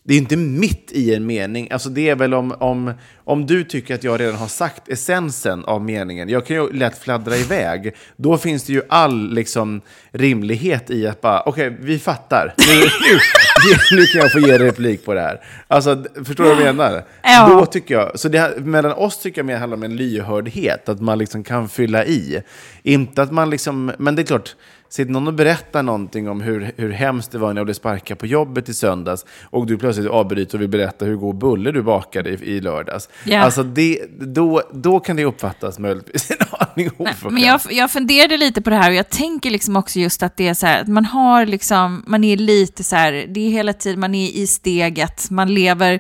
[0.04, 1.68] det är inte mitt i en mening.
[1.72, 5.66] Alltså det är väl om, om, om du tycker att jag redan har sagt essensen
[5.66, 6.30] av meningen.
[6.30, 7.96] Jag kan ju lätt fladdra iväg.
[8.16, 9.82] Då finns det ju all liksom,
[10.12, 12.54] rimlighet i att bara, okej, vi fattar.
[12.58, 15.42] Nu, nu, nu kan jag få ge replik på det här.
[15.68, 17.04] Alltså, förstår du vad jag menar?
[17.24, 17.50] Ja.
[17.50, 21.02] Då tycker jag, så det, mellan oss tycker jag mer handlar om en lyhördhet, att
[21.02, 22.44] man liksom kan fylla i.
[22.84, 24.56] Inte att man liksom, men det är klart,
[24.90, 28.20] sitter någon och berättar någonting om hur, hur hemskt det var när jag blev sparkad
[28.20, 31.82] på jobbet i söndags och du plötsligt avbryter och vill berätta hur god bulle du
[31.82, 33.10] bakade i, i lördags.
[33.24, 33.40] Ja.
[33.40, 37.34] Alltså det, då, då kan det uppfattas möjligtvis en aning oförskämt.
[37.34, 40.38] Men jag, jag funderade lite på det här och jag tänker liksom också just att
[40.38, 43.50] det är så här att man har liksom, man är lite så här, det är
[43.50, 46.00] hela tiden, man är i steget, man lever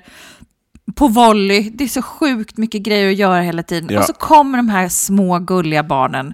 [0.95, 3.89] på volley, det är så sjukt mycket grejer att göra hela tiden.
[3.91, 3.99] Ja.
[3.99, 6.33] Och så kommer de här små gulliga barnen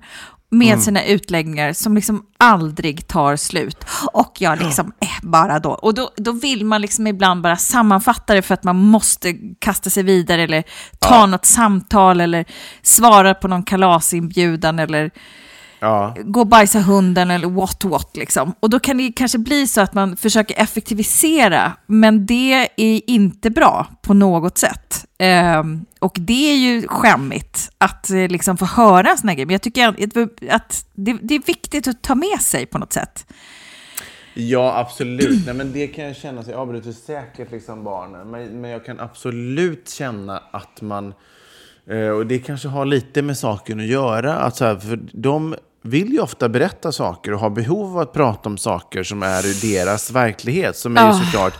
[0.49, 0.79] med Mm.
[0.81, 3.85] sina utläggningar som liksom aldrig tar slut.
[4.13, 5.69] Och jag liksom, eh, bara då.
[5.71, 9.89] Och då, då vill man liksom ibland bara sammanfatta det för att man måste kasta
[9.89, 10.63] sig vidare eller
[10.99, 12.45] ta något samtal eller
[12.81, 15.11] svara på någon kalasinbjudan eller
[15.79, 16.15] Ja.
[16.25, 18.53] gå och bajsa hunden eller what what liksom.
[18.59, 23.49] Och då kan det kanske bli så att man försöker effektivisera, men det är inte
[23.49, 25.04] bra på något sätt.
[25.17, 29.45] Ehm, och det är ju skämmigt att eh, liksom få höra en sån här grej.
[29.45, 32.93] Men jag tycker att, att det, det är viktigt att ta med sig på något
[32.93, 33.25] sätt.
[34.33, 35.39] Ja, absolut.
[35.45, 36.43] Nej, men det kan jag känna.
[36.43, 38.31] Så jag avbryter säkert liksom barnen.
[38.31, 41.13] Men, men jag kan absolut känna att man...
[41.89, 44.33] Eh, och det kanske har lite med saken att göra.
[44.35, 48.13] Att så här, för de vill ju ofta berätta saker och har behov av att
[48.13, 50.77] prata om saker som är ur deras verklighet.
[50.77, 51.13] Som är ju Ah.
[51.25, 51.53] såklart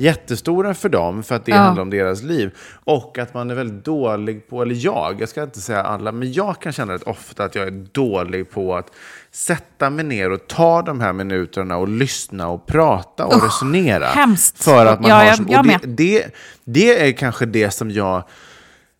[0.00, 1.56] jättestora för dem, för att det Ja.
[1.56, 2.50] handlar om deras liv.
[2.84, 6.32] Och att man är väldigt dålig på, eller jag, jag ska inte säga alla, men
[6.32, 8.86] jag kan känna rätt ofta att jag är dålig på att
[9.30, 14.06] sätta mig ner och ta de här minuterna och lyssna och prata och Usch, resonera.
[14.06, 14.64] hemskt.
[14.64, 16.34] För att man Ja, har jag- som, jag och det, det,
[16.64, 18.24] det är kanske det som jag,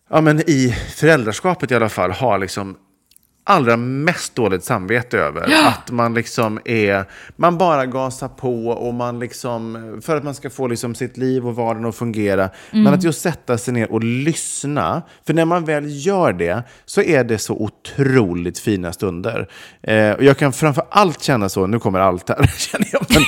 [0.09, 2.75] ja, men i föräldraskapet i alla fall, har liksom
[3.43, 5.67] allra mest dåligt samvete över.
[5.67, 10.49] Att man liksom är, man bara gasar på och man liksom, för att man ska
[10.49, 12.49] få liksom sitt liv och vardagen att fungera.
[12.71, 12.83] Mm.
[12.83, 15.01] Men att just sätta sig ner och lyssna.
[15.27, 19.47] För när man väl gör det så är det så otroligt fina stunder.
[19.83, 23.25] Eh, och jag kan framför allt känna så, nu kommer allt här, känner jag, men,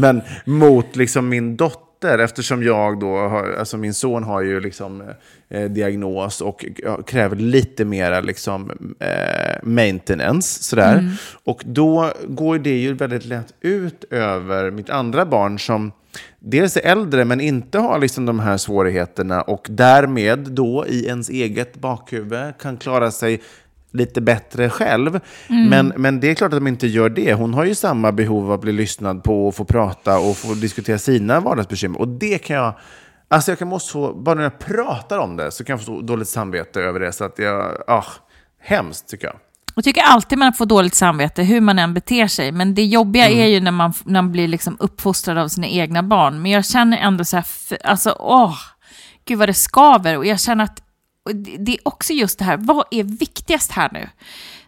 [0.00, 0.22] men
[0.58, 5.02] mot liksom min dotter eftersom jag då har, alltså min son har ju liksom
[5.48, 6.64] eh, diagnos och
[7.06, 11.16] kräver lite mera liksom eh, maintenance sådär.
[11.44, 15.92] Och då går det ju väldigt lätt ut över mitt andra barn som
[16.38, 21.28] dels är äldre men inte har liksom de här svårigheterna och därmed då i ens
[21.28, 23.42] eget bakhuvud kan klara sig
[23.96, 25.20] lite bättre själv.
[25.48, 27.34] Men, men det är klart att de inte gör det.
[27.34, 30.54] Hon har ju samma behov av att bli lyssnad på och få prata och få
[30.54, 32.00] diskutera sina vardagsbekymmer.
[32.00, 32.74] Och det kan jag...
[33.28, 34.14] Alltså jag kan må så...
[34.14, 37.12] Bara när jag pratar om det så kan jag få dåligt samvete över det.
[37.12, 37.72] Så att jag...
[37.86, 38.04] Ah,
[38.62, 39.36] hemskt tycker jag.
[39.74, 42.52] Jag tycker alltid man får dåligt samvete hur man än beter sig.
[42.52, 43.38] Men det jobbiga Mm.
[43.38, 46.42] är ju när man, när man blir liksom uppfostrad av sina egna barn.
[46.42, 47.46] Men jag känner ändå så här,
[47.84, 48.54] alltså åh,
[49.24, 50.16] gud vad det skaver.
[50.18, 50.82] Och jag känner att
[51.58, 54.08] det är också just det här, vad är viktigast här nu?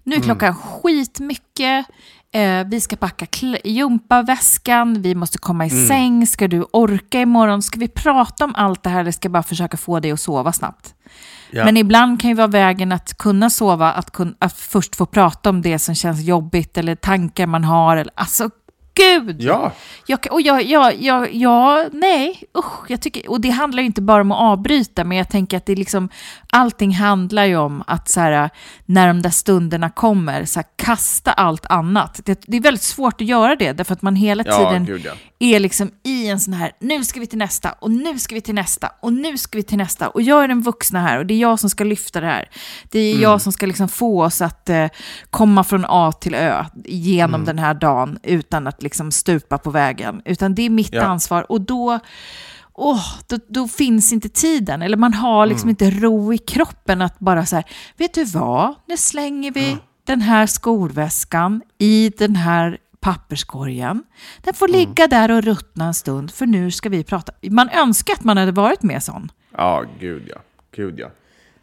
[0.05, 0.23] Nu Mm.
[0.23, 1.87] är klockan skitmycket.
[2.33, 3.27] Eh, vi ska packa
[3.65, 5.89] gympaväskan, vi måste komma i Mm.
[5.89, 7.63] säng, ska du orka imorgon?
[7.63, 10.21] Ska vi prata om allt det här eller ska jag bara försöka få dig att
[10.21, 10.95] sova snabbt?
[11.51, 11.65] Ja.
[11.65, 15.51] Men ibland kan ju vara vägen att kunna sova, att, kun, att först få prata
[15.51, 17.97] om det som känns jobbigt eller tankar man har.
[17.97, 18.51] Eller, alltså,
[18.99, 19.43] gud!
[19.43, 19.73] Ja.
[20.07, 24.03] Jag, och jag, jag, jag, jag, nej, usch, jag tycker, och det handlar ju inte
[24.03, 26.09] bara om att avbryta, men jag tänker att det är liksom,
[26.51, 28.51] allting handlar ju om att så här,
[28.87, 32.21] när de där stunderna kommer, så här, kasta allt annat.
[32.25, 35.03] Det, det är väldigt svårt att göra det, därför att man hela Ja, tiden gud,
[35.05, 35.13] ja.
[35.39, 38.41] är liksom i en sån här, nu ska vi till nästa, och nu ska vi
[38.41, 41.27] till nästa, och nu ska vi till nästa, och jag är den vuxna här, och
[41.27, 42.49] det är jag som ska lyfta det här.
[42.91, 44.87] Det är jag som ska liksom få oss att eh,
[45.31, 50.23] komma från A till Ö genom den här dagen, utan att liksom stupa på vägen.
[50.25, 51.03] Utan det är mitt Ja.
[51.03, 51.99] ansvar, och då,
[52.75, 57.19] åh, då, då finns inte tiden, eller man har liksom inte ro i kroppen att
[57.19, 57.65] bara så här,
[57.97, 64.05] vet du vad, nu slänger vi den här skolväskan i den här papperskorgen.
[64.43, 67.33] Den får ligga där och ruttna en stund, för nu ska vi prata.
[67.51, 69.33] Man önskar att man hade varit med sån.
[69.57, 70.37] Ja, gud ja.
[70.77, 71.09] Gud ja.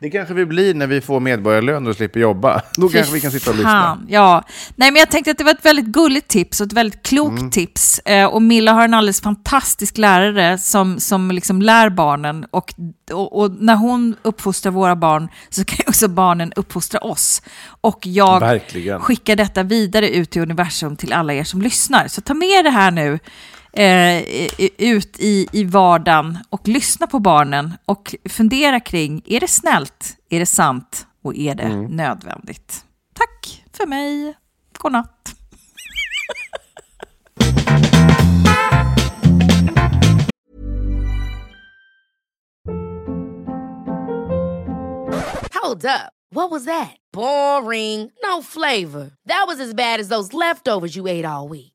[0.06, 2.62] Det kanske vi blir när vi får medborgarlön och slipper jobba.
[2.78, 4.00] Då kanske vi kan sitta och lyssna.
[4.08, 4.44] Ja,
[4.76, 7.40] nej men jag tänkte att det var ett väldigt gulligt tips och ett väldigt klokt
[7.40, 7.52] Mm.
[7.52, 8.00] tips.
[8.00, 12.46] Eh, och Milla har en alldeles fantastisk lärare som, som liksom lär barnen.
[12.52, 12.74] Och,
[13.12, 17.42] och, och när hon uppfostrar våra barn så kan också barnen uppfostra oss.
[17.82, 19.00] Och jag Verkligen.
[19.00, 22.08] skickar detta vidare ut till universum till alla er som lyssnar.
[22.08, 23.20] Så ta med det här nu
[23.76, 29.48] eh, i- ut i, i vardagen och lyssna på barnen och fundera kring, är det
[29.48, 31.86] snällt, är det sant och är det Mm.
[31.96, 32.86] nödvändigt?
[33.14, 34.34] Tack för mig.
[34.78, 35.36] God natt.
[45.54, 46.12] Hold up.
[46.32, 46.96] What was that?
[47.14, 48.12] Boring.
[48.24, 49.12] No flavor.
[49.26, 51.75] That was as bad as those leftovers you ate all week.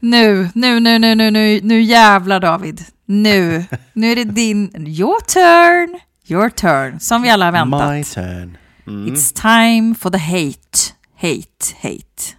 [0.00, 2.84] nu, nu, nu, nu, nu, nu, nu jävlar David.
[3.06, 7.90] Nu, nu är det din, your turn, your turn, som vi alla har väntat.
[7.90, 8.56] My turn.
[8.86, 10.78] It's time for the hate,
[11.16, 12.34] hate, hate.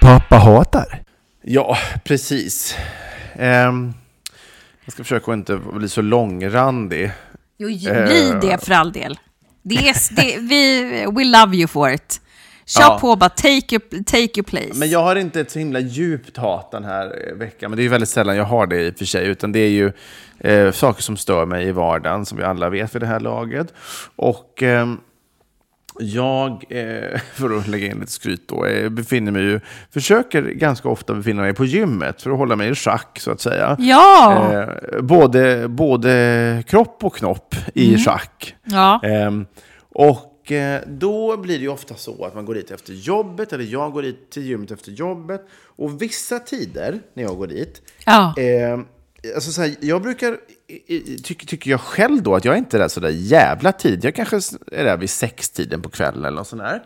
[0.00, 1.02] Pappa hatar.
[1.42, 2.76] Ja, precis.
[3.38, 3.94] Ehm,
[4.84, 7.10] jag ska försöka att inte bli så långrandig.
[7.58, 9.18] Jo, bli det för all del.
[9.62, 12.20] Det är, det, vi, we love you for it.
[12.66, 12.98] Kör Ja.
[13.00, 14.74] på bara, take your, take your place.
[14.74, 17.80] Men jag har inte ett så himla djupt hat den här eh, veckan, men det
[17.82, 19.92] är ju väldigt sällan jag har det i och för sig, utan det är ju
[20.38, 23.74] eh, saker som stör mig i vardagen, som vi alla vet vid det här laget.
[24.16, 24.98] Och ehm,
[25.98, 29.60] jag, eh, för att lägga in lite skryt då, eh, befinner mig ju,
[29.92, 33.40] försöker ganska ofta befinna mig på gymmet för att hålla mig i schack, så att
[33.40, 33.76] säga.
[33.78, 38.56] Ja, Eh, både, både kropp och knopp i schack.
[38.64, 39.00] ja.
[39.04, 39.46] Ehm,
[40.44, 43.64] och eh, då blir det ju ofta så att man går dit efter jobbet, eller
[43.64, 45.46] jag går dit till gymmet efter jobbet.
[45.52, 48.34] Och vissa tider när jag går dit, ja.
[48.38, 48.80] eh,
[49.34, 50.38] alltså så här, jag brukar,
[51.22, 54.04] tycker, tycker jag själv då, att jag är inte är där så där jävla tid.
[54.04, 54.36] Jag kanske
[54.72, 56.82] är där vid sextiden på kvällen eller något sånt där.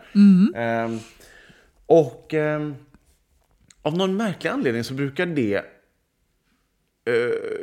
[0.55, 0.99] Ehm,
[1.85, 2.75] och ehm,
[3.81, 5.63] av någon märklig anledning så brukar det eh,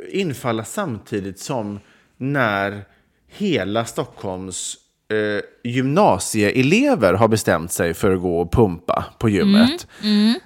[0.09, 1.79] infalla samtidigt som
[2.17, 2.85] när
[3.27, 4.77] hela Stockholms
[5.09, 5.41] eh,
[5.71, 9.87] gymnasieelever har bestämt sig för att gå och pumpa på gymmet.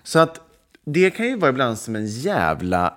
[0.04, 0.40] Så att
[0.86, 2.94] det kan ju vara ibland som en jävla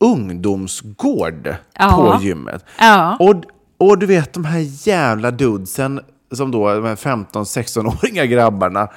[0.00, 2.16] ungdomsgård Ja.
[2.18, 2.64] på gymmet.
[2.78, 3.16] Ja.
[3.20, 3.34] Och,
[3.78, 8.88] och du vet de här jävla dudesen som då de här 15-16-åriga grabbarna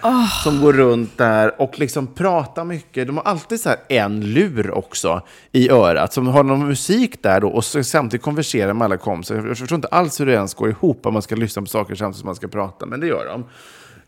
[0.44, 3.08] som går runt där och liksom pratar mycket.
[3.08, 7.41] De har alltid så här en lur också i örat som har någon musik där
[7.41, 9.36] då och samtidigt konverserar med alla kompisar.
[9.36, 11.96] Jag förstår inte alls hur det ens går ihop om man ska lyssna på saker
[11.96, 13.46] samtidigt som man ska prata, men det gör de.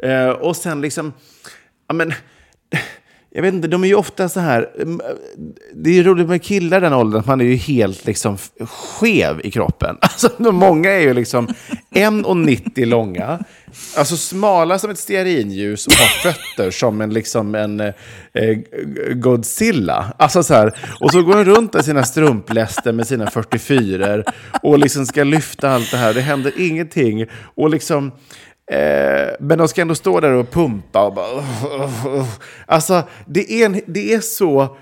[0.09, 1.13] Eh, och sen liksom,
[1.88, 2.13] ja men,
[3.36, 4.86] jag vet inte, de är ju ofta så här, eh,
[5.74, 9.41] det är roligt med killar i den åldern, att man är ju helt liksom skev
[9.43, 9.98] i kroppen.
[10.13, 11.48] Alltså, de många är ju liksom
[11.96, 13.39] 1,90 långa,
[13.98, 17.93] alltså smala som ett stearinljus och har fötter som en, liksom en eh,
[19.13, 20.13] Godzilla.
[20.17, 24.24] Alltså så här, och så går de runt i sina strumpläster med sina 44
[24.63, 26.13] och liksom ska lyfta allt det här.
[26.13, 27.26] Det händer ingenting.
[27.56, 28.12] Och liksom...
[28.71, 31.32] Eh, men de ska ändå stå där och pumpa och bara...
[31.32, 32.26] Uh, uh, uh.
[32.65, 34.78] Alltså, det är, en, det är så...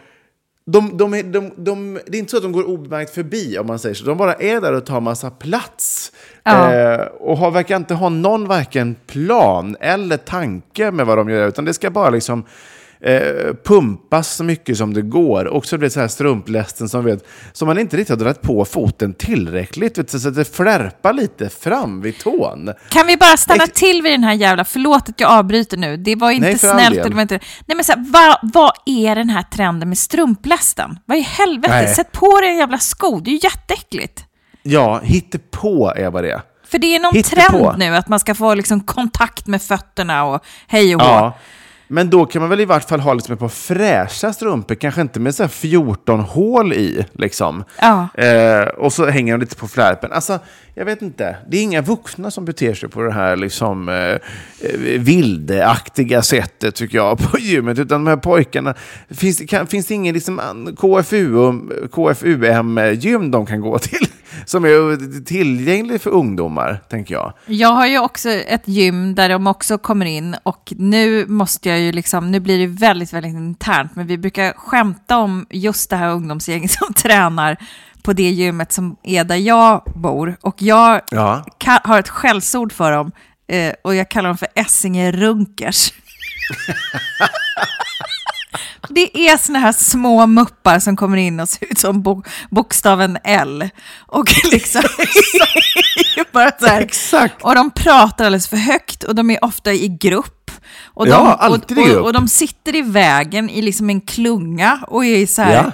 [0.65, 3.67] De, de är, de, de, det är inte så att de går obemärkt förbi, om
[3.67, 4.06] man säger så.
[4.06, 6.12] De bara är där och tar massa plats.
[6.44, 6.74] Ja.
[6.74, 11.48] Eh, och har, verkar inte ha någon varken plan eller tanke med vad de gör,
[11.48, 12.44] utan det ska bara liksom
[13.04, 15.46] eh, pumpas så mycket som det går.
[15.46, 18.42] Och så blir det så här strumplästen som, vet, som man inte riktigt har dragit
[18.42, 22.70] på foten tillräckligt, vet, så att det flärpar lite fram vid tån.
[22.90, 25.98] Kan vi bara stanna Ex- till vid den här jävla, förlåt att jag avbryter nu,
[25.98, 27.04] det var inte Nej, snällt.
[27.04, 31.00] Det var inte, nej men så här, vad, vad är den här trenden med strumplästen?
[31.06, 31.96] Vad i helvete, Nej.
[31.96, 34.26] sätt på dig en jävla sko, det är ju jätteäckligt.
[34.64, 35.02] Ja,
[35.52, 36.42] på är vad det är.
[36.68, 37.42] För det är någon Hittepå.
[37.52, 41.08] trend nu att man ska få liksom kontakt med fötterna och hej och hå.
[41.08, 41.38] Ja.
[41.91, 45.01] Men då kan man väl i vart fall ha liksom ett par fräscha strumpor, kanske
[45.01, 47.06] inte med så här 14 hål i.
[47.13, 47.63] Liksom.
[47.82, 48.08] Ja.
[48.23, 50.12] Eh, och så hänger de lite på flärpen.
[50.12, 50.39] Alltså,
[50.73, 51.38] jag vet inte.
[51.49, 54.17] Det är inga vuxna som beter sig på det här liksom, eh,
[54.99, 57.80] vildeaktiga sättet, tycker jag, på gymmet.
[57.80, 58.73] Utan de här pojkarna,
[59.10, 60.39] finns, kan, finns det ingen liksom,
[60.77, 61.54] KFU,
[61.91, 64.08] KFUM-gym de kan gå till?
[64.46, 67.34] Som är tillgänglig för ungdomar, tänker jag.
[67.46, 71.80] Jag har ju också ett gym där de också kommer in och nu måste jag
[71.80, 75.96] ju liksom, nu blir det väldigt, väldigt internt, men vi brukar skämta om just det
[75.96, 77.58] här ungdomsgänget som tränar
[78.04, 80.36] på det gymmet som är där jag bor.
[80.41, 81.46] Och jag Ja.
[81.60, 83.12] ka- har ett skällsord för dem
[83.48, 85.94] eh, och jag kallar dem för Essinge Runkers.
[88.90, 93.18] Det är såna här små muppar som kommer in och ser ut som bo- bokstaven
[93.24, 93.70] L.
[94.08, 94.82] Och liksom...
[96.32, 96.82] bara så här.
[96.82, 97.42] Exakt.
[97.42, 100.52] Och de pratar alldeles för högt och de är ofta i grupp.
[100.86, 101.98] Och de, Ja, alltid i och, grupp.
[102.00, 105.54] och, och de sitter i vägen i liksom en klunga och är så här...
[105.54, 105.72] Ja.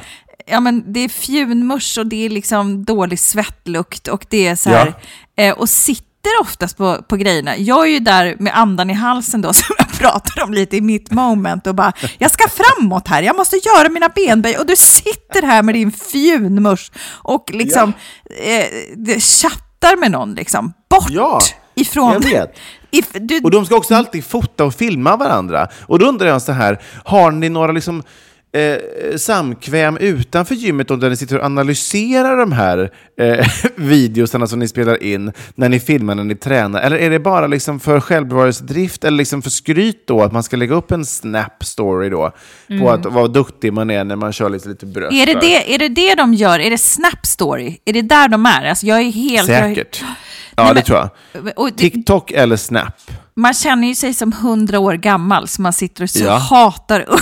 [0.50, 0.60] Ja.
[0.60, 4.94] men det är fjunmusch och det är liksom dålig svettlukt och det är så här...
[5.38, 6.07] Eh, och sitter
[6.42, 7.58] oftast på, på grejerna.
[7.58, 10.82] Jag är ju där med andan i halsen då, som jag pratar om lite i
[10.82, 14.76] mitt moment och bara, jag ska framåt här, jag måste göra mina benböj och du
[14.76, 17.94] sitter här med din fjunmusch och liksom
[18.40, 20.74] eh, det chattar med någon liksom.
[20.90, 21.40] Bort Ja,
[21.76, 22.14] ifrån...
[22.14, 22.56] jag vet.
[22.92, 25.68] If, du, Och de ska också alltid fota och filma varandra.
[25.88, 28.04] Och då undrar jag så här, har ni några liksom
[28.52, 34.60] eh, samkväm utanför gymmet då, där ni sitter och analyserar de här eh, videosarna som
[34.60, 36.82] ni spelar in när ni filmar när ni tränar?
[36.82, 40.58] Eller är det bara liksom för självbevarelsedrift eller liksom för skryt då, att man ska
[40.58, 42.32] lägga upp en snap-story då
[42.80, 45.14] på att vad duktig man är när man kör lite, lite bröst?
[45.14, 46.60] är, det det, är det det de gör?
[46.60, 47.78] Är det Snap Story?
[47.86, 48.66] Är det där de är?
[48.70, 49.50] Alltså jag är helt...
[49.50, 50.00] jag Säkert.
[50.02, 50.12] Nej,
[50.56, 51.10] Ja, det men- tror jag.
[51.56, 52.94] Och det, TikTok eller Snap?
[53.36, 56.36] man känner ju sig som hundra år gammal, så man sitter och så Ja.
[56.38, 57.20] hatar ungdomen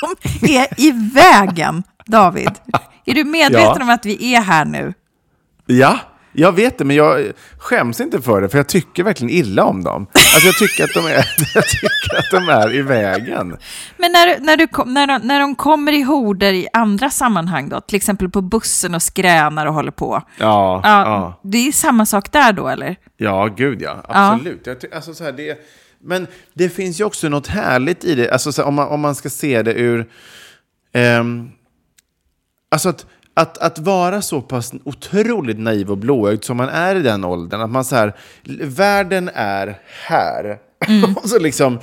[0.00, 0.14] som
[0.48, 2.50] är i vägen, David.
[3.04, 3.82] Är du medveten Ja.
[3.82, 4.94] om att vi är här nu?
[5.66, 5.98] Ja,
[6.32, 7.26] jag vet det, men jag
[7.58, 10.06] skäms inte för det, för jag tycker verkligen illa om dem.
[10.14, 11.14] Alltså jag tycker att de är,
[11.54, 13.56] jag tycker att de är i vägen.
[13.96, 17.80] Men när, när, du, när, de, när de kommer i horder i andra sammanhang då,
[17.80, 20.22] till exempel på bussen och skränar och håller på.
[20.38, 21.40] Ja, Ja, ja.
[21.42, 22.96] Det är samma sak där då, eller?
[23.16, 23.96] ja gud ja.
[24.08, 24.66] Absolut.
[24.66, 25.58] Jag ty- alltså, så här, det,
[26.00, 29.30] men det finns ju också något härligt i det, alltså, om, man, om man ska
[29.30, 30.06] se det ur...
[30.92, 31.50] ehm,
[32.68, 37.02] alltså att, att, att vara så pass otroligt naiv och blåögd som man är i
[37.02, 38.16] den åldern, att man så här,
[38.64, 40.58] världen är här.
[41.22, 41.78] och så liksom,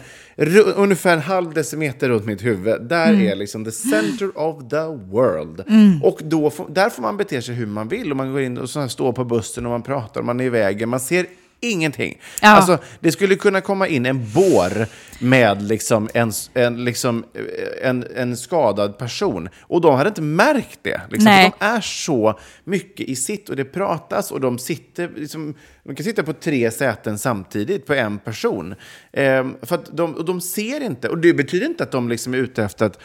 [0.76, 5.64] ungefär en halv decimeter runt mitt huvud, där är liksom the center of the world.
[6.04, 8.12] Och då får, där får man bete sig hur man vill.
[8.12, 10.40] Och man går in och så här står på bussen och man pratar och man
[10.40, 10.90] är i vägen.
[10.90, 11.26] Man ser
[11.64, 12.22] ingenting.
[12.42, 12.50] Ja.
[12.50, 14.88] Alltså, det skulle kunna komma in en bår
[15.20, 19.50] med liksom en, en, liksom eh, en, en skadad person.
[19.62, 21.02] Och de hade inte märkt det.
[21.10, 21.26] Liksom.
[21.26, 26.04] De är så mycket i sitt och det pratas och de sitter liksom, de kan
[26.04, 28.76] sitta på tre säten samtidigt på en person.
[29.14, 31.10] Ehm, för de, och de ser inte.
[31.10, 33.00] Och det betyder inte att de liksom är ute efter att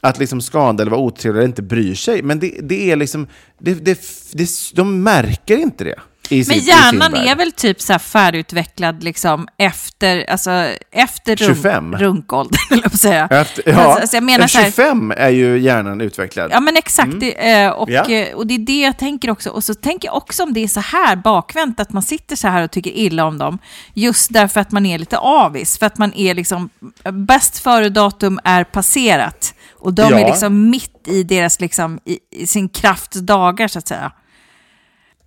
[0.00, 2.22] att liksom skada eller vara otrevliga eller inte bryr sig.
[2.22, 3.26] Men det, det är liksom,
[3.58, 4.00] det, det,
[4.32, 6.00] det, de märker inte det.
[6.32, 10.50] I Men sin hjärnan är väl typ så här färdigutvecklad liksom efter, alltså,
[10.92, 11.92] efter 25.
[11.92, 13.28] runk, runkåldern, eller att säga.
[13.30, 16.50] Efter, ja, Alltså, alltså jag menar här, 25 är ju hjärnan utvecklad.
[16.52, 18.04] Ja men exakt, det, eh, och, Ja.
[18.10, 19.50] eh, och det är det jag tänker också.
[19.50, 22.48] Och så tänker jag också om det är så här bakvänt, att man sitter så
[22.48, 23.58] här och tycker illa om dem,
[23.94, 26.68] just därför att man är lite avis, för att man är liksom,
[27.12, 29.54] bäst före-datum är passerat.
[29.78, 30.18] Och de Ja.
[30.20, 34.12] är liksom mitt i deras, liksom, i, i sin krafts dagar så att säga.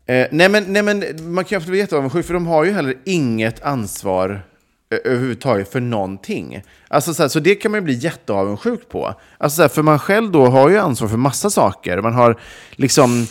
[0.10, 1.04] Eh, nej, men, nej, men
[1.34, 4.42] man kan ju absolut bli jätteavundsjuk, för de har ju heller inget ansvar
[5.06, 6.62] överhuvudtaget för någonting.
[6.88, 9.16] Alltså, så, här, så det kan man ju bli jätteavundsjuk på.
[9.38, 12.02] Alltså, så här, för man själv då har ju ansvar för massa saker.
[12.02, 12.40] Man har
[12.72, 13.28] liksom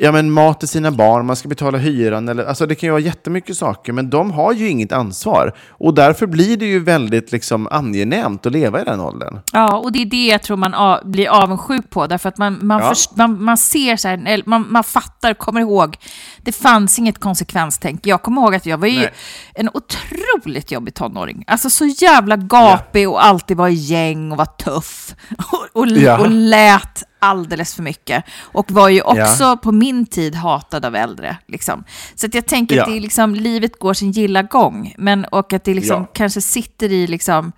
[0.00, 2.28] ja, men mat till sina barn, man ska betala hyran.
[2.28, 5.56] Eller, alltså, det kan ju vara jättemycket saker, men de har ju inget ansvar.
[5.68, 9.38] Och därför blir det ju väldigt liksom, angenämt att leva i den åldern.
[9.52, 12.06] Ja, och det är det jag tror man a- blir avundsjuk på.
[12.06, 12.88] Därför att man, man, Ja.
[12.88, 15.96] först- man, man ser så här, eller man, man fattar, kommer ihåg.
[16.42, 18.06] Det fanns inget konsekvenstänk.
[18.06, 19.10] Jag kommer ihåg att jag var ju Nej.
[19.54, 21.44] en otroligt jobbig tonåring.
[21.46, 25.14] Alltså så jävla gapig och alltid var i gäng och var tuff.
[25.52, 26.18] Och, och, Ja.
[26.18, 28.24] och lät alldeles för mycket.
[28.40, 31.36] Och var ju också på min tid hatad av äldre.
[31.46, 31.84] Liksom.
[32.14, 32.82] Så att jag tänker Ja.
[32.82, 34.94] att det är liksom, livet går sin gilla gång.
[34.98, 36.08] Men, och att det liksom Ja.
[36.12, 37.52] kanske sitter i liksom,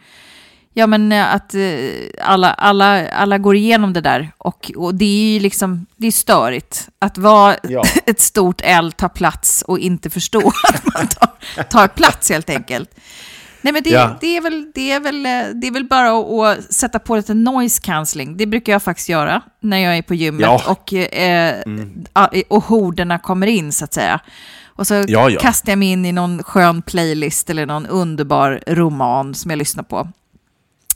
[0.75, 1.61] Ja, men eh, att eh,
[2.23, 4.33] alla, alla, alla går igenom det där.
[4.39, 6.89] Och, och det är ju liksom, det är störigt.
[6.99, 7.85] Att vara Ja.
[8.07, 12.91] ett stort L tar plats och inte förstå att man tar, tar plats helt enkelt.
[13.63, 14.17] Nej, men det, Ja.
[14.21, 17.17] det, är väl, det, är väl, eh, det är väl bara att, att sätta på
[17.17, 18.37] lite noise cancelling.
[18.37, 20.63] Det brukar jag faktiskt göra när jag är på gymmet Ja.
[20.67, 21.63] och, eh,
[22.13, 24.21] a- och horderna kommer in så att säga.
[24.67, 29.35] Och så Ja, kastar jag mig in i någon skön playlist eller någon underbar roman
[29.35, 30.09] som jag lyssnar på.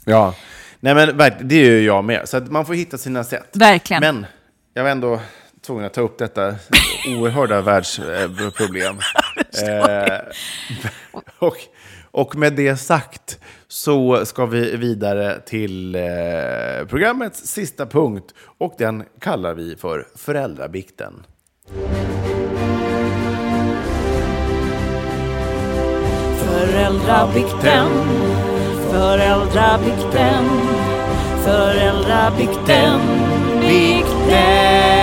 [0.05, 0.33] Ja,
[0.79, 2.29] nej men det är ju jag med.
[2.29, 3.49] Så man får hitta sina sätt.
[3.53, 4.01] Verkligen.
[4.01, 4.25] Men
[4.73, 5.19] jag var ändå
[5.65, 6.55] tvungen att ta upp detta
[7.07, 8.97] oerhörda världsproblem.
[9.63, 10.17] Eh,
[11.39, 11.55] och,
[12.17, 16.01] och med det sagt så ska vi vidare till eh,
[16.87, 18.33] programmets sista punkt.
[18.57, 21.13] Och den kallar vi för föräldrabikten.
[26.39, 27.87] Föräldrabikten,
[28.91, 30.45] föräldrabikten,
[31.45, 32.99] föräldrabikten,
[33.61, 34.96] bikten.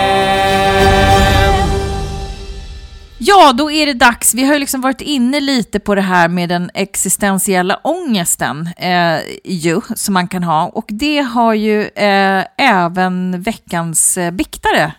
[3.19, 4.35] Ja, då är det dags.
[4.35, 9.21] Vi har ju liksom varit inne lite på det här med den existentiella ångesten eh,
[9.45, 10.69] ju, som man kan ha.
[10.69, 14.95] Och det har ju eh, även veckans eh, biktare.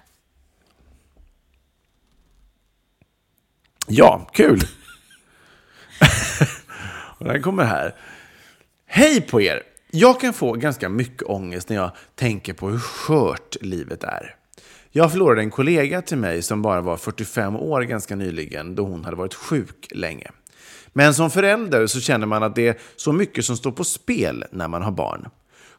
[3.88, 4.62] Ja, kul!
[7.18, 7.96] och den kommer här.
[8.86, 9.62] Hej på er!
[9.92, 14.36] Jag kan få ganska mycket ångest när jag tänker på hur skört livet är.
[14.98, 19.06] Jag förlorade en kollega till mig som bara var 45 år ganska nyligen då hon
[19.06, 20.32] hade varit sjuk länge.
[20.94, 24.46] Men som förälder så känner man att det är så mycket som står på spel
[24.52, 25.30] när man har barn.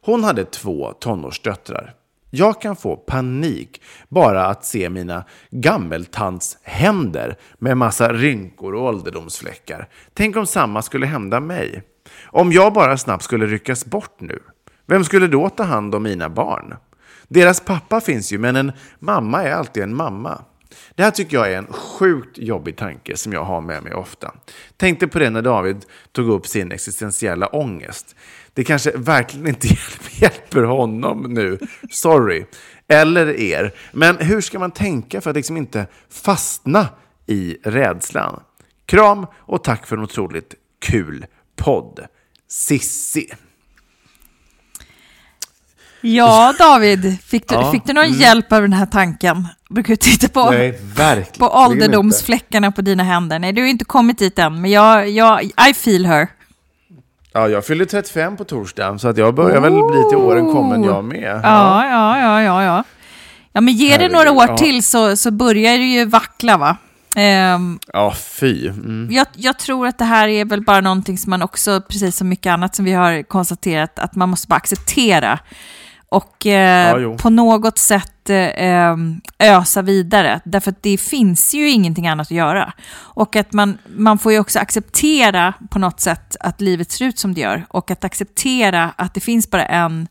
[0.01, 1.93] Hon hade två tonårsdöttrar.
[2.29, 9.89] Jag kan få panik bara att se mina gammeltantshänder med massa rynkor och ålderdomsfläckar.
[10.13, 11.83] Tänk om samma skulle hända mig.
[12.25, 14.39] Om jag bara snabbt skulle ryckas bort nu.
[14.85, 16.75] Vem skulle då ta hand om mina barn?
[17.27, 20.41] Deras pappa finns ju, men en mamma är alltid en mamma.
[20.95, 24.33] Det här tycker jag är en sjukt jobbig tanke som jag har med mig ofta.
[24.77, 28.15] Tänkte på det när David tog upp sin existentiella ångest.
[28.53, 31.59] Det kanske verkligen inte hjälper, hjälper honom nu.
[31.91, 32.45] Sorry.
[32.87, 33.73] Eller er.
[33.91, 36.87] Men hur ska man tänka för att liksom inte fastna
[37.25, 38.39] i rädslan?
[38.85, 41.25] Kram och tack för en otroligt kul
[41.55, 42.07] podd.
[42.47, 43.33] Sissi.
[46.15, 48.19] Ja, David, fick du, Ja, fick du någon mm.
[48.19, 49.47] hjälp av den här tanken?
[49.69, 50.79] Brukar du titta på, Nej,
[51.39, 53.39] på ålderdomsfläckarna på dina händer?
[53.39, 56.27] Nej, du har inte kommit dit än, men jag, jag, I feel her.
[57.33, 60.83] Ja, jag fyller 35 på torsdag, så att jag börjar väl bli till åren kommen
[60.83, 61.41] jag med.
[61.43, 62.83] Ja, ja, ja, ja, ja.
[63.53, 64.57] Ja, men ge det några år ja.
[64.57, 66.77] till så, så börjar det ju vackla, va?
[67.15, 68.67] Ehm, Ja, fy.
[68.67, 69.07] Mm.
[69.11, 72.29] jag, jag tror att det här är väl bara någonting som man också, precis som
[72.29, 75.39] mycket annat som vi har konstaterat, att man måste bara acceptera.
[76.09, 78.95] Och eh, Ja, på något sätt eh,
[79.39, 80.41] ösa vidare.
[80.45, 82.73] Därför att det finns ju ingenting annat att göra.
[82.95, 87.19] Och att man, man får ju också acceptera på något sätt att livet ser ut
[87.19, 87.65] som det gör.
[87.69, 90.07] Och att acceptera att det finns bara en,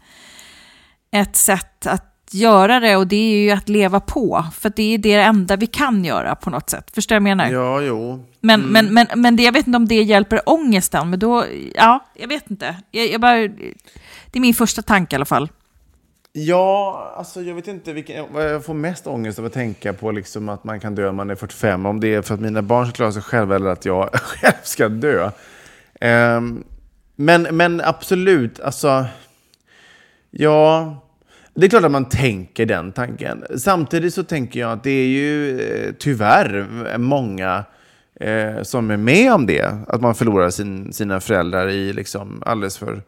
[1.11, 4.44] ett sätt att göra det och det är ju att leva på.
[4.55, 6.90] För det är det enda vi kan göra på något sätt.
[6.94, 7.51] Förstår du vad jag menar?
[7.51, 8.24] Ja, jo.
[8.40, 11.44] Men, men, men, men det, jag vet inte om det hjälper ångesten, men då,
[11.74, 12.76] ja, jag vet inte.
[12.90, 15.49] Jag, jag bara, det är min första tanke i alla fall.
[16.39, 20.11] Ja, alltså jag vet inte vilken, vad jag får mest ångest av att tänka på
[20.12, 21.87] liksom att man kan dö när man är 45.
[21.87, 24.55] Om det är för att mina barn ska klara sig själva eller att jag själv
[24.62, 25.30] ska dö.
[26.01, 26.64] Um,
[27.16, 29.07] men, men absolut, alltså.
[30.30, 30.97] Ja,
[31.55, 33.45] det är klart att man tänker den tanken.
[33.59, 36.66] Samtidigt så tänker jag att det är ju eh, tyvärr
[36.99, 37.64] många
[38.20, 39.78] eh, som är med om det.
[39.89, 43.03] Att man förlorar sin, sina föräldrar i liksom alldeles för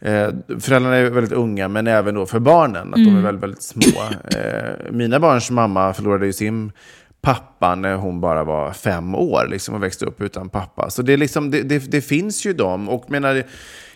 [0.00, 0.28] Eh,
[0.60, 3.14] föräldrarna är väldigt unga, men även då för barnen, att mm.
[3.14, 4.02] de är väldigt, väldigt små.
[4.36, 6.72] Eh, mina barns mamma förlorade ju sin
[7.20, 10.90] pappa när hon bara var fem år liksom, och växte upp utan pappa.
[10.90, 12.88] Så det, är liksom, det, det, det finns ju dem.
[12.88, 13.42] Och menar,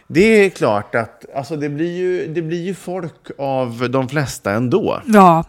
[0.07, 4.53] det är klart att alltså, det, blir ju, det blir ju folk av de flesta
[4.53, 5.01] ändå.
[5.07, 5.45] Ja.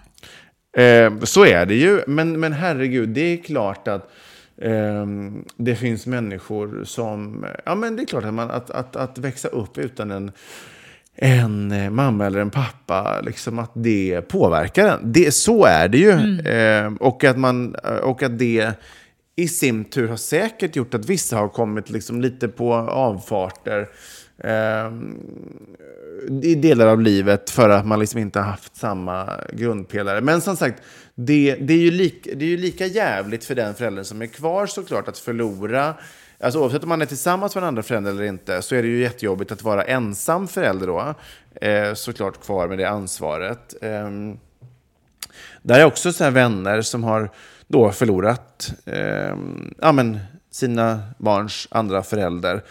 [0.78, 2.02] Eh, så är det ju.
[2.08, 4.12] Men, men herregud, det är klart att
[5.58, 7.46] det finns människor som...
[7.66, 10.32] Ja, men det är klart att, man, att, att, att växa upp utan en,
[11.16, 15.12] en eh, mamma eller en pappa, liksom att det påverkar en.
[15.12, 16.12] Det, så är det ju.
[16.12, 16.46] Mm.
[16.46, 18.74] Eh, och, att man, och att det
[19.36, 23.88] i sin tur har säkert gjort att vissa har kommit liksom lite på avfarter
[24.38, 24.92] eh,
[26.42, 30.22] i delar av livet för att man liksom inte har haft samma grundpelare.
[30.22, 30.82] Men som sagt,
[31.16, 34.28] det, det, är ju lika, det är ju lika jävligt för den föräldern som är
[34.28, 35.94] kvar såklart att förlora.
[36.40, 38.88] Alltså oavsett om man är tillsammans med en andra förälder eller inte så är det
[38.88, 41.16] ju jättejobbigt att vara ensam förälder då.
[41.68, 43.76] Eh, såklart kvar med det ansvaret.
[43.82, 44.10] Eh,
[45.62, 47.30] där är också så vänner som har
[47.68, 49.36] då förlorat eh,
[49.82, 50.20] ja, men,
[50.52, 52.64] sina barns andra förälder.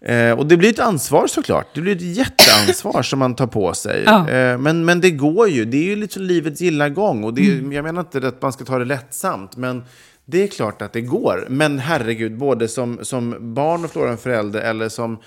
[0.00, 1.66] Eh, och det blir ett ansvar såklart.
[1.74, 4.02] Det blir ett jätteansvar som man tar på sig.
[4.06, 4.30] Ja.
[4.30, 5.64] Eh, men, men det går ju.
[5.64, 7.24] Det är ju liksom livets gilla gång.
[7.24, 7.72] Och det är, mm.
[7.72, 9.84] Jag menar inte att man ska ta det lättsamt, men
[10.24, 11.46] det är klart att det går.
[11.48, 15.18] Men herregud, både som, som barn och förlora en förälder eller som,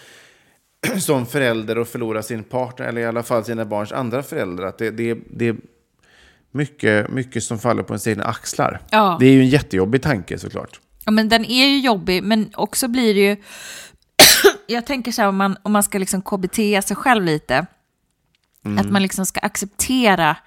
[1.00, 4.68] som förälder och förlora sin partner, eller i alla fall sina barns andra föräldrar.
[4.68, 5.56] Att det, det, det är
[6.52, 8.80] mycket, mycket som faller på ens egna axlar.
[8.90, 9.18] Ja.
[9.20, 10.80] Det är ju en jättejobbig tanke såklart.
[11.06, 13.38] Ja, men den är ju jobbig, men också blir det ju
[14.68, 17.66] jag tänker så här om man, om man ska liksom KBT sig själv lite,
[18.66, 18.78] mm.
[18.78, 20.38] att man liksom ska acceptera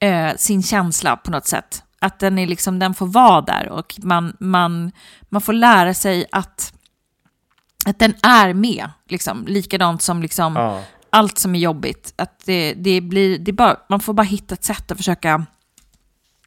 [0.00, 1.82] eh, sin känsla på något sätt.
[2.00, 4.92] Att den, är liksom, den får vara där och man, man,
[5.28, 6.72] man får lära sig att,
[7.86, 8.90] att den är med.
[9.08, 9.44] Liksom.
[9.46, 10.82] Likadant som liksom, ja.
[11.10, 12.12] allt som är jobbigt.
[12.16, 15.46] Att det, det blir, det bara, man får bara hitta ett sätt att försöka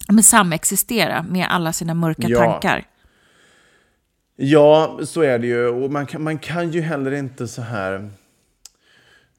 [0.07, 2.39] men, samexistera med alla sina mörka ja.
[2.39, 2.85] tankar.
[4.43, 5.67] Ja, så är det ju.
[5.67, 8.09] Och man kan, man kan ju heller inte så här...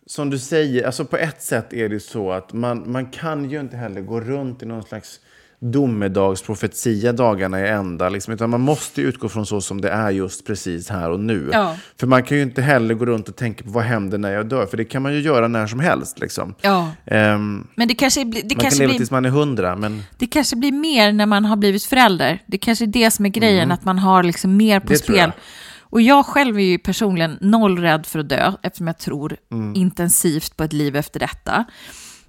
[0.06, 3.60] Som du säger, alltså på ett sätt är det så att man, man kan ju
[3.60, 5.20] inte heller gå runt i någon slags
[5.62, 8.08] domedagsprofetia dagarna i ända.
[8.08, 11.50] Liksom, utan man måste utgå från så som det är just precis här och nu.
[11.52, 11.76] Ja.
[12.00, 14.46] För man kan ju inte heller gå runt och tänka på vad händer när jag
[14.46, 14.66] dör.
[14.66, 16.20] För det kan man ju göra när som helst.
[16.20, 16.54] Liksom.
[16.60, 16.90] Ja.
[17.04, 19.76] Um, men det kanske, det man kanske kan leva blir, tills man är hundra.
[19.76, 20.02] Men...
[20.18, 22.42] Det kanske blir mer när man har blivit förälder.
[22.46, 23.74] Det kanske är det som är grejen, mm.
[23.74, 25.32] att man har liksom mer på det spel.
[25.80, 29.74] Och jag själv är ju personligen noll rädd för att dö, eftersom jag tror mm.
[29.74, 31.64] intensivt på ett liv efter detta.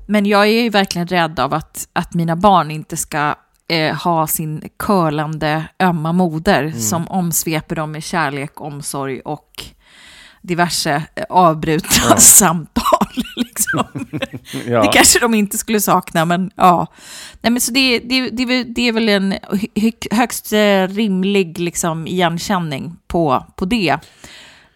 [0.05, 3.35] Men jag är ju verkligen rädd av att, att mina barn inte ska
[3.67, 6.79] eh, ha sin curlande ömma moder mm.
[6.79, 9.65] som omsveper dem med kärlek, omsorg och
[10.41, 12.17] diverse eh, avbrutna ja.
[12.17, 13.07] samtal.
[13.35, 14.07] Liksom.
[14.67, 14.81] ja.
[14.81, 16.87] Det kanske de inte skulle sakna, men ja.
[17.41, 19.35] Nej, men så det, det, det, det är väl en
[20.11, 23.97] högst eh, rimlig liksom, igenkänning på, på det.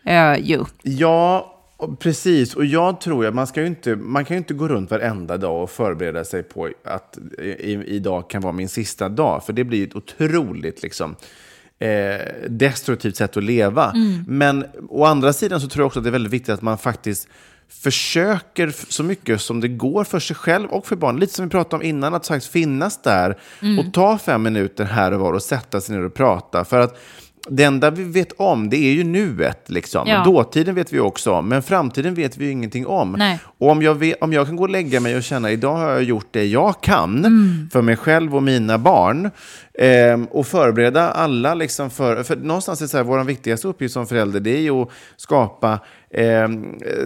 [0.09, 0.63] Uh.
[0.84, 1.57] Ja,
[1.99, 5.38] Precis, och jag tror att man, ska inte, man kan ju inte gå runt varenda
[5.38, 9.43] dag och förbereda sig på att i, idag kan vara min sista dag.
[9.45, 11.15] För det blir ett otroligt liksom,
[11.80, 13.91] eh, destruktivt sätt att leva.
[13.91, 14.23] Mm.
[14.28, 16.78] Men å andra sidan så tror jag också att det är väldigt viktigt att man
[16.78, 17.28] faktiskt
[17.69, 21.19] försöker så mycket som det går för sig själv och för barn.
[21.19, 23.80] Lite som vi pratade om innan, att faktiskt finnas där mm.
[23.80, 26.65] och ta fem minuter här och var och sätta sig ner och prata.
[26.65, 26.97] För att
[27.50, 29.70] det enda vi vet om, det är ju nuet.
[29.70, 30.08] Liksom.
[30.08, 30.24] Ja.
[30.24, 33.16] Dåtiden vet vi också om, men framtiden vet vi ju ingenting om.
[33.18, 33.39] Nej.
[33.58, 35.91] Och om jag, vet, om jag kan gå och lägga mig och känna idag har
[35.91, 37.70] jag gjort det jag kan mm.
[37.72, 39.32] för mig själv och mina barn
[39.74, 42.24] eh, och förbereda alla liksom för...
[42.24, 45.80] För någonstans är så här, vår viktigaste uppgift som förälder det är ju att skapa
[46.14, 46.49] eh,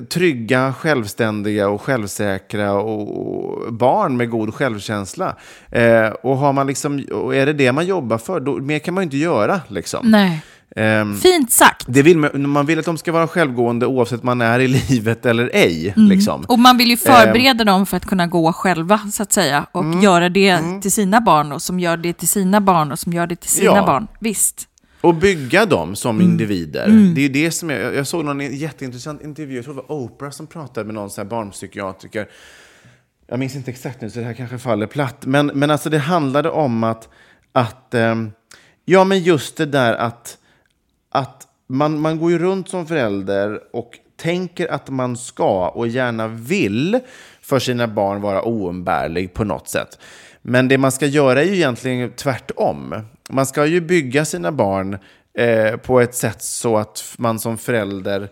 [0.09, 5.35] trygga, självständiga och självsäkra och, och barn med god självkänsla.
[5.71, 8.93] Eh, och, har man liksom, och är det det man jobbar för, då, mer kan
[8.93, 9.61] man ju inte göra.
[9.67, 10.11] Liksom.
[10.11, 10.41] Nej.
[10.75, 11.85] Um, Fint sagt.
[11.87, 15.25] Det vill man, man vill att de ska vara självgående oavsett man är i livet
[15.25, 15.93] eller ej.
[15.97, 16.09] Mm.
[16.09, 16.45] Liksom.
[16.47, 19.65] Och man vill ju förbereda um, dem för att kunna gå själva, så att säga.
[19.71, 20.81] Och mm, göra det mm.
[20.81, 23.49] till sina barn och som gör det till sina barn och som gör det till
[23.49, 23.85] sina ja.
[23.85, 24.07] barn.
[24.19, 24.67] Visst.
[25.01, 26.31] Och bygga dem som mm.
[26.31, 26.85] individer.
[26.85, 27.13] Mm.
[27.13, 30.31] Det är det som jag, jag såg någon jätteintressant intervju, jag tror det var Oprah
[30.31, 32.29] som pratade med någon så här barnpsykiatriker.
[33.27, 35.25] jag minns inte exakt nu så det här kanske faller platt.
[35.25, 37.09] Men, men alltså det handlade om att,
[37.51, 38.31] att ehm,
[38.85, 40.37] ja men just det där att,
[41.09, 46.27] att man, man går ju runt som förälder och tänker att man ska och gärna
[46.27, 46.99] vill
[47.41, 49.99] för sina barn vara oumbärlig på något sätt.
[50.41, 52.95] Men det man ska göra är ju egentligen tvärtom.
[53.31, 54.97] Man ska ju bygga sina barn
[55.37, 58.29] eh, på ett sätt så att man som förälder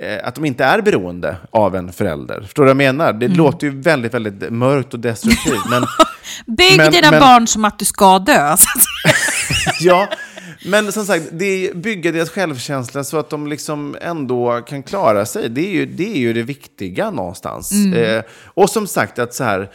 [0.00, 2.40] eh, att de inte är beroende av en förälder.
[2.40, 3.12] Förstår du vad jag menar?
[3.12, 5.70] Det låter ju väldigt, väldigt mörkt och destruktivt.
[5.70, 5.84] Men,
[6.56, 8.56] Bygg Men- dina men- barn som att du ska dö.
[9.80, 10.08] ja,
[10.64, 15.48] men som sagt, det bygga deras självkänsla så att de liksom ändå kan klara sig.
[15.48, 17.72] Det är ju det, är ju det viktiga någonstans.
[17.94, 19.70] Eh, och som sagt, att så här,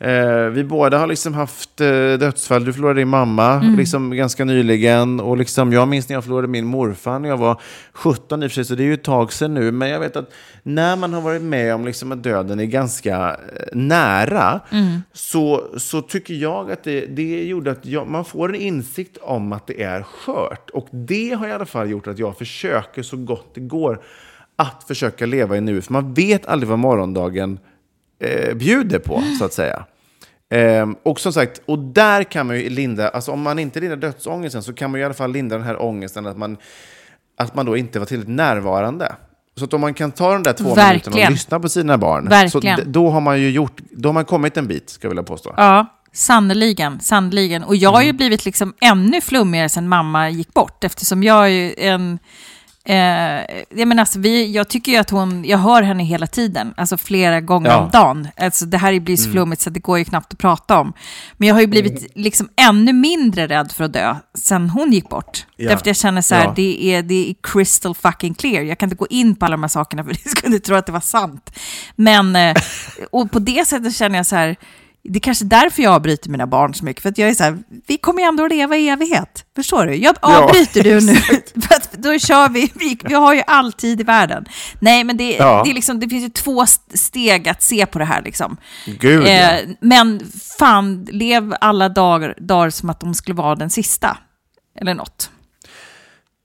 [0.00, 2.64] eh, vi båda har liksom haft eh, dödsfall.
[2.64, 5.20] Du förlorade din mamma liksom ganska nyligen.
[5.20, 7.60] Och liksom, jag minns när jag förlorade min morfar när jag var
[7.92, 9.72] 17 i och för sig, så det är ju ett tag sedan nu.
[9.72, 10.32] Men jag vet att
[10.62, 13.36] när man har varit med om liksom att döden är ganska eh,
[13.72, 14.60] nära,
[15.12, 19.52] så, så tycker jag att det, det gjorde att jag, man får en insikt om
[19.52, 20.70] att det är skört.
[20.70, 24.02] Och det har i alla fall gjort att jag försöker så gott det går
[24.56, 25.82] att försöka leva i nu.
[25.82, 27.58] För man vet aldrig vad morgondagen
[28.22, 29.84] eh, bjuder på, så att säga.
[30.50, 33.96] Ehm, och som sagt, och där kan man ju linda, alltså om man inte lindrar
[33.96, 36.56] dödsångesten så kan man ju i alla fall lindra den här ångesten att man,
[37.38, 39.12] att man då inte var tillräckligt närvarande.
[39.56, 41.26] Så att om man kan ta de där två minuterna Verkligen.
[41.26, 42.76] och lyssna på sina barn, Verkligen.
[42.76, 45.22] så då har man ju gjort, då har man kommit en bit, ska jag vilja
[45.22, 45.54] påstå.
[45.56, 47.00] Ja, sannoliken.
[47.00, 47.64] sannoliken.
[47.64, 51.78] Och jag har ju blivit liksom ännu flummigare sen mamma gick bort, eftersom jag är
[51.78, 52.18] en...
[52.84, 52.94] Eh,
[53.70, 56.96] jag, menar alltså, vi, jag tycker ju att hon, jag hör henne hela tiden, alltså
[56.96, 57.78] flera gånger Ja.
[57.78, 58.28] om dagen.
[58.36, 60.92] Alltså, det här blir så flummigt så det går ju knappt att prata om.
[61.36, 65.08] Men jag har ju blivit liksom ännu mindre rädd för att dö sen hon gick
[65.08, 65.46] bort.
[65.56, 65.64] Ja.
[65.68, 66.52] Därför att jag känner så här, Ja.
[66.56, 68.62] det, är, det är crystal fucking clear.
[68.62, 70.86] Jag kan inte gå in på alla de här sakerna för ni skulle tro att
[70.86, 71.50] det var sant.
[71.96, 72.56] Men, eh,
[73.10, 74.56] och på det sättet känner jag så här,
[75.04, 77.02] det är kanske därför jag avbryter mina barn så mycket.
[77.02, 79.44] För att jag är så här, vi kommer ju ändå att leva i evighet.
[79.56, 79.94] Förstår du?
[79.94, 81.14] Jag Ja, avbryter du nu.
[81.62, 84.44] För att då kör vi, vi, vi har ju all tid i världen.
[84.80, 85.62] Nej, men det, Ja.
[85.64, 88.22] det, är liksom, det finns ju två st- steg att se på det här.
[88.22, 88.56] Liksom.
[89.00, 89.28] Gud, ja.
[89.30, 90.20] Eh, men
[90.58, 94.18] fan, lev alla dagar, dagar som att de skulle vara den sista.
[94.80, 95.30] Eller något.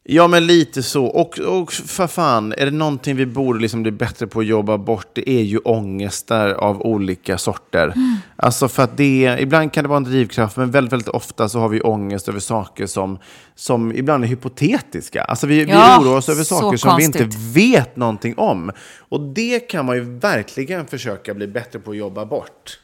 [0.10, 1.06] Ja, men lite så.
[1.06, 4.78] Och, och för fan, är det någonting vi borde liksom bli bättre på att jobba
[4.78, 7.94] bort, det är ju ångestar av olika sorter.
[8.40, 11.60] Alltså för att det, ibland kan det vara en drivkraft, men väldigt, väldigt ofta så
[11.60, 13.20] har vi ångest över saker som,
[13.56, 15.24] som ibland är hypotetiska.
[15.24, 17.56] Alltså vi, Ja, vi oroar oss över saker som vi inte konstigt.
[17.56, 18.72] vet någonting om.
[19.10, 22.80] Och det kan man ju verkligen försöka bli bättre på att jobba bort.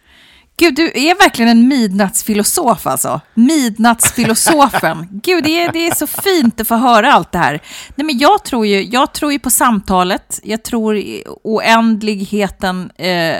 [0.57, 3.21] Gud, du är verkligen en midnattsfilosof alltså.
[3.33, 5.07] Midnattsfilosofen.
[5.23, 7.61] Gud, det är, det är så fint att få höra allt det här.
[7.95, 10.39] Nej, men jag, tror ju, jag tror ju på samtalet.
[10.43, 11.03] Jag tror
[11.43, 13.37] oändligheten eh,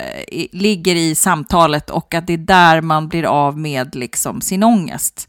[0.51, 5.27] ligger i samtalet och att det är där man blir av med liksom, sin ångest.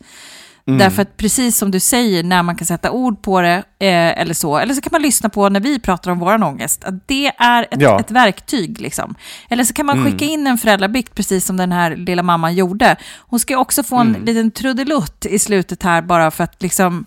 [0.67, 4.35] Därför att precis som du säger, när man kan sätta ord på det, eh, eller
[4.35, 7.27] så, eller så kan man lyssna på när vi pratar om vår ångest, att det
[7.39, 8.01] är ett, Ja.
[8.01, 8.81] ett verktyg.
[8.81, 9.15] Liksom.
[9.49, 12.97] Eller så kan man skicka in en föräldrabikt, precis som den här lilla mamman gjorde.
[13.19, 17.05] Hon ska också få en liten trudelutt i slutet här, bara för att liksom,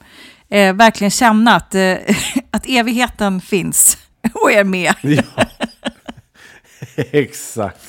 [0.49, 1.93] eh, verkligen känna att, eh,
[2.51, 3.97] att evigheten finns
[4.33, 4.93] och är med.
[5.01, 5.21] Ja,
[7.11, 7.79] exakt.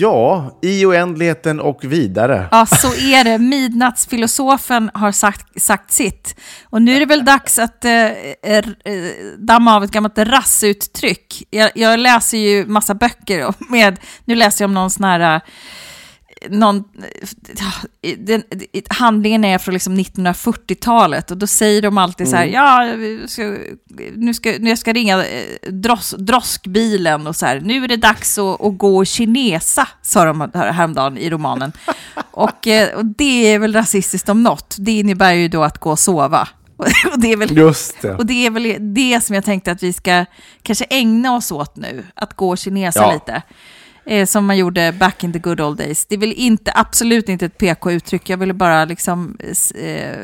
[0.00, 2.48] Ja, i oändligheten och vidare.
[2.50, 3.38] Ja, så är det.
[3.38, 6.40] Midnattsfilosofen har sagt, sagt sitt.
[6.64, 8.06] Och nu är det väl dags att eh,
[8.42, 8.64] eh,
[9.38, 11.42] damma av ett gammalt rassuttryck.
[11.50, 15.40] Jag, jag läser ju massa böcker med, nu läser jag om någon sån här, eh,
[16.48, 16.84] någon,
[18.18, 18.42] den,
[18.88, 23.56] handlingen är från liksom 1940-talet och då säger de alltid så här, ja, vi ska,
[24.14, 27.96] nu ska, nu jag ska ringa eh, dros, droskbilen och så här, nu är det
[27.96, 31.72] dags att, att gå och kinesa, sa de här- häromdagen i romanen.
[32.30, 35.90] Och, eh, och det är väl rasistiskt om något, det innebär ju då att gå
[35.90, 36.48] och sova.
[37.12, 38.14] Och det är väl Just det.
[38.14, 40.24] och det är väl det som jag tänkte att vi ska
[40.62, 43.12] kanske ägna oss åt nu, att gå och kinesa Ja.
[43.12, 43.42] lite.
[44.08, 46.06] Eh, som man gjorde back in the good old days.
[46.06, 49.36] Det är väl inte, absolut inte ett PK-uttryck, jag ville bara liksom,
[49.74, 50.18] eh, eh,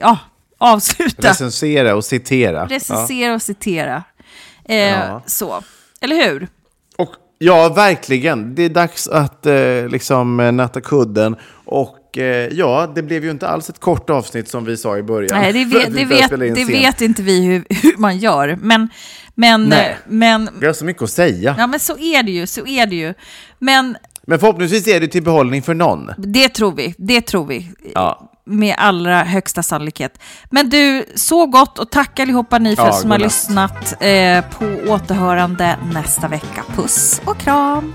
[0.00, 0.18] ja,
[0.58, 1.28] avsluta.
[1.28, 2.56] Recensera och citera.
[2.56, 2.76] Ja.
[2.76, 4.02] Recensera och citera.
[4.68, 5.22] Eh, Ja.
[5.26, 5.62] Så,
[6.00, 6.48] eller hur?
[6.98, 8.54] Och, ja, verkligen.
[8.54, 11.36] Det är dags att eh, liksom eh, natta kudden.
[11.64, 11.94] Och
[12.50, 15.40] ja, det blev ju inte alls ett kort avsnitt som vi sa i början.
[15.40, 18.58] Nej, det vet, det vet, det vet inte vi hur, hur man gör.
[18.60, 18.88] Men,
[19.38, 19.96] men, Nej.
[20.06, 21.54] men, Vi har så mycket att säga.
[21.58, 23.14] ja, men så är det ju, så är det ju.
[23.58, 26.10] Men Men förhoppningsvis är det till behållning för någon.
[26.18, 27.70] det tror vi, det tror vi.
[27.94, 28.30] Ja.
[28.44, 30.18] med allra högsta sannolikhet.
[30.50, 34.92] Men du, så gott och tack allihopa ni för Ja, som har lyssnat eh, på
[34.92, 36.64] återhörande nästa vecka.
[36.76, 37.94] Puss och kram!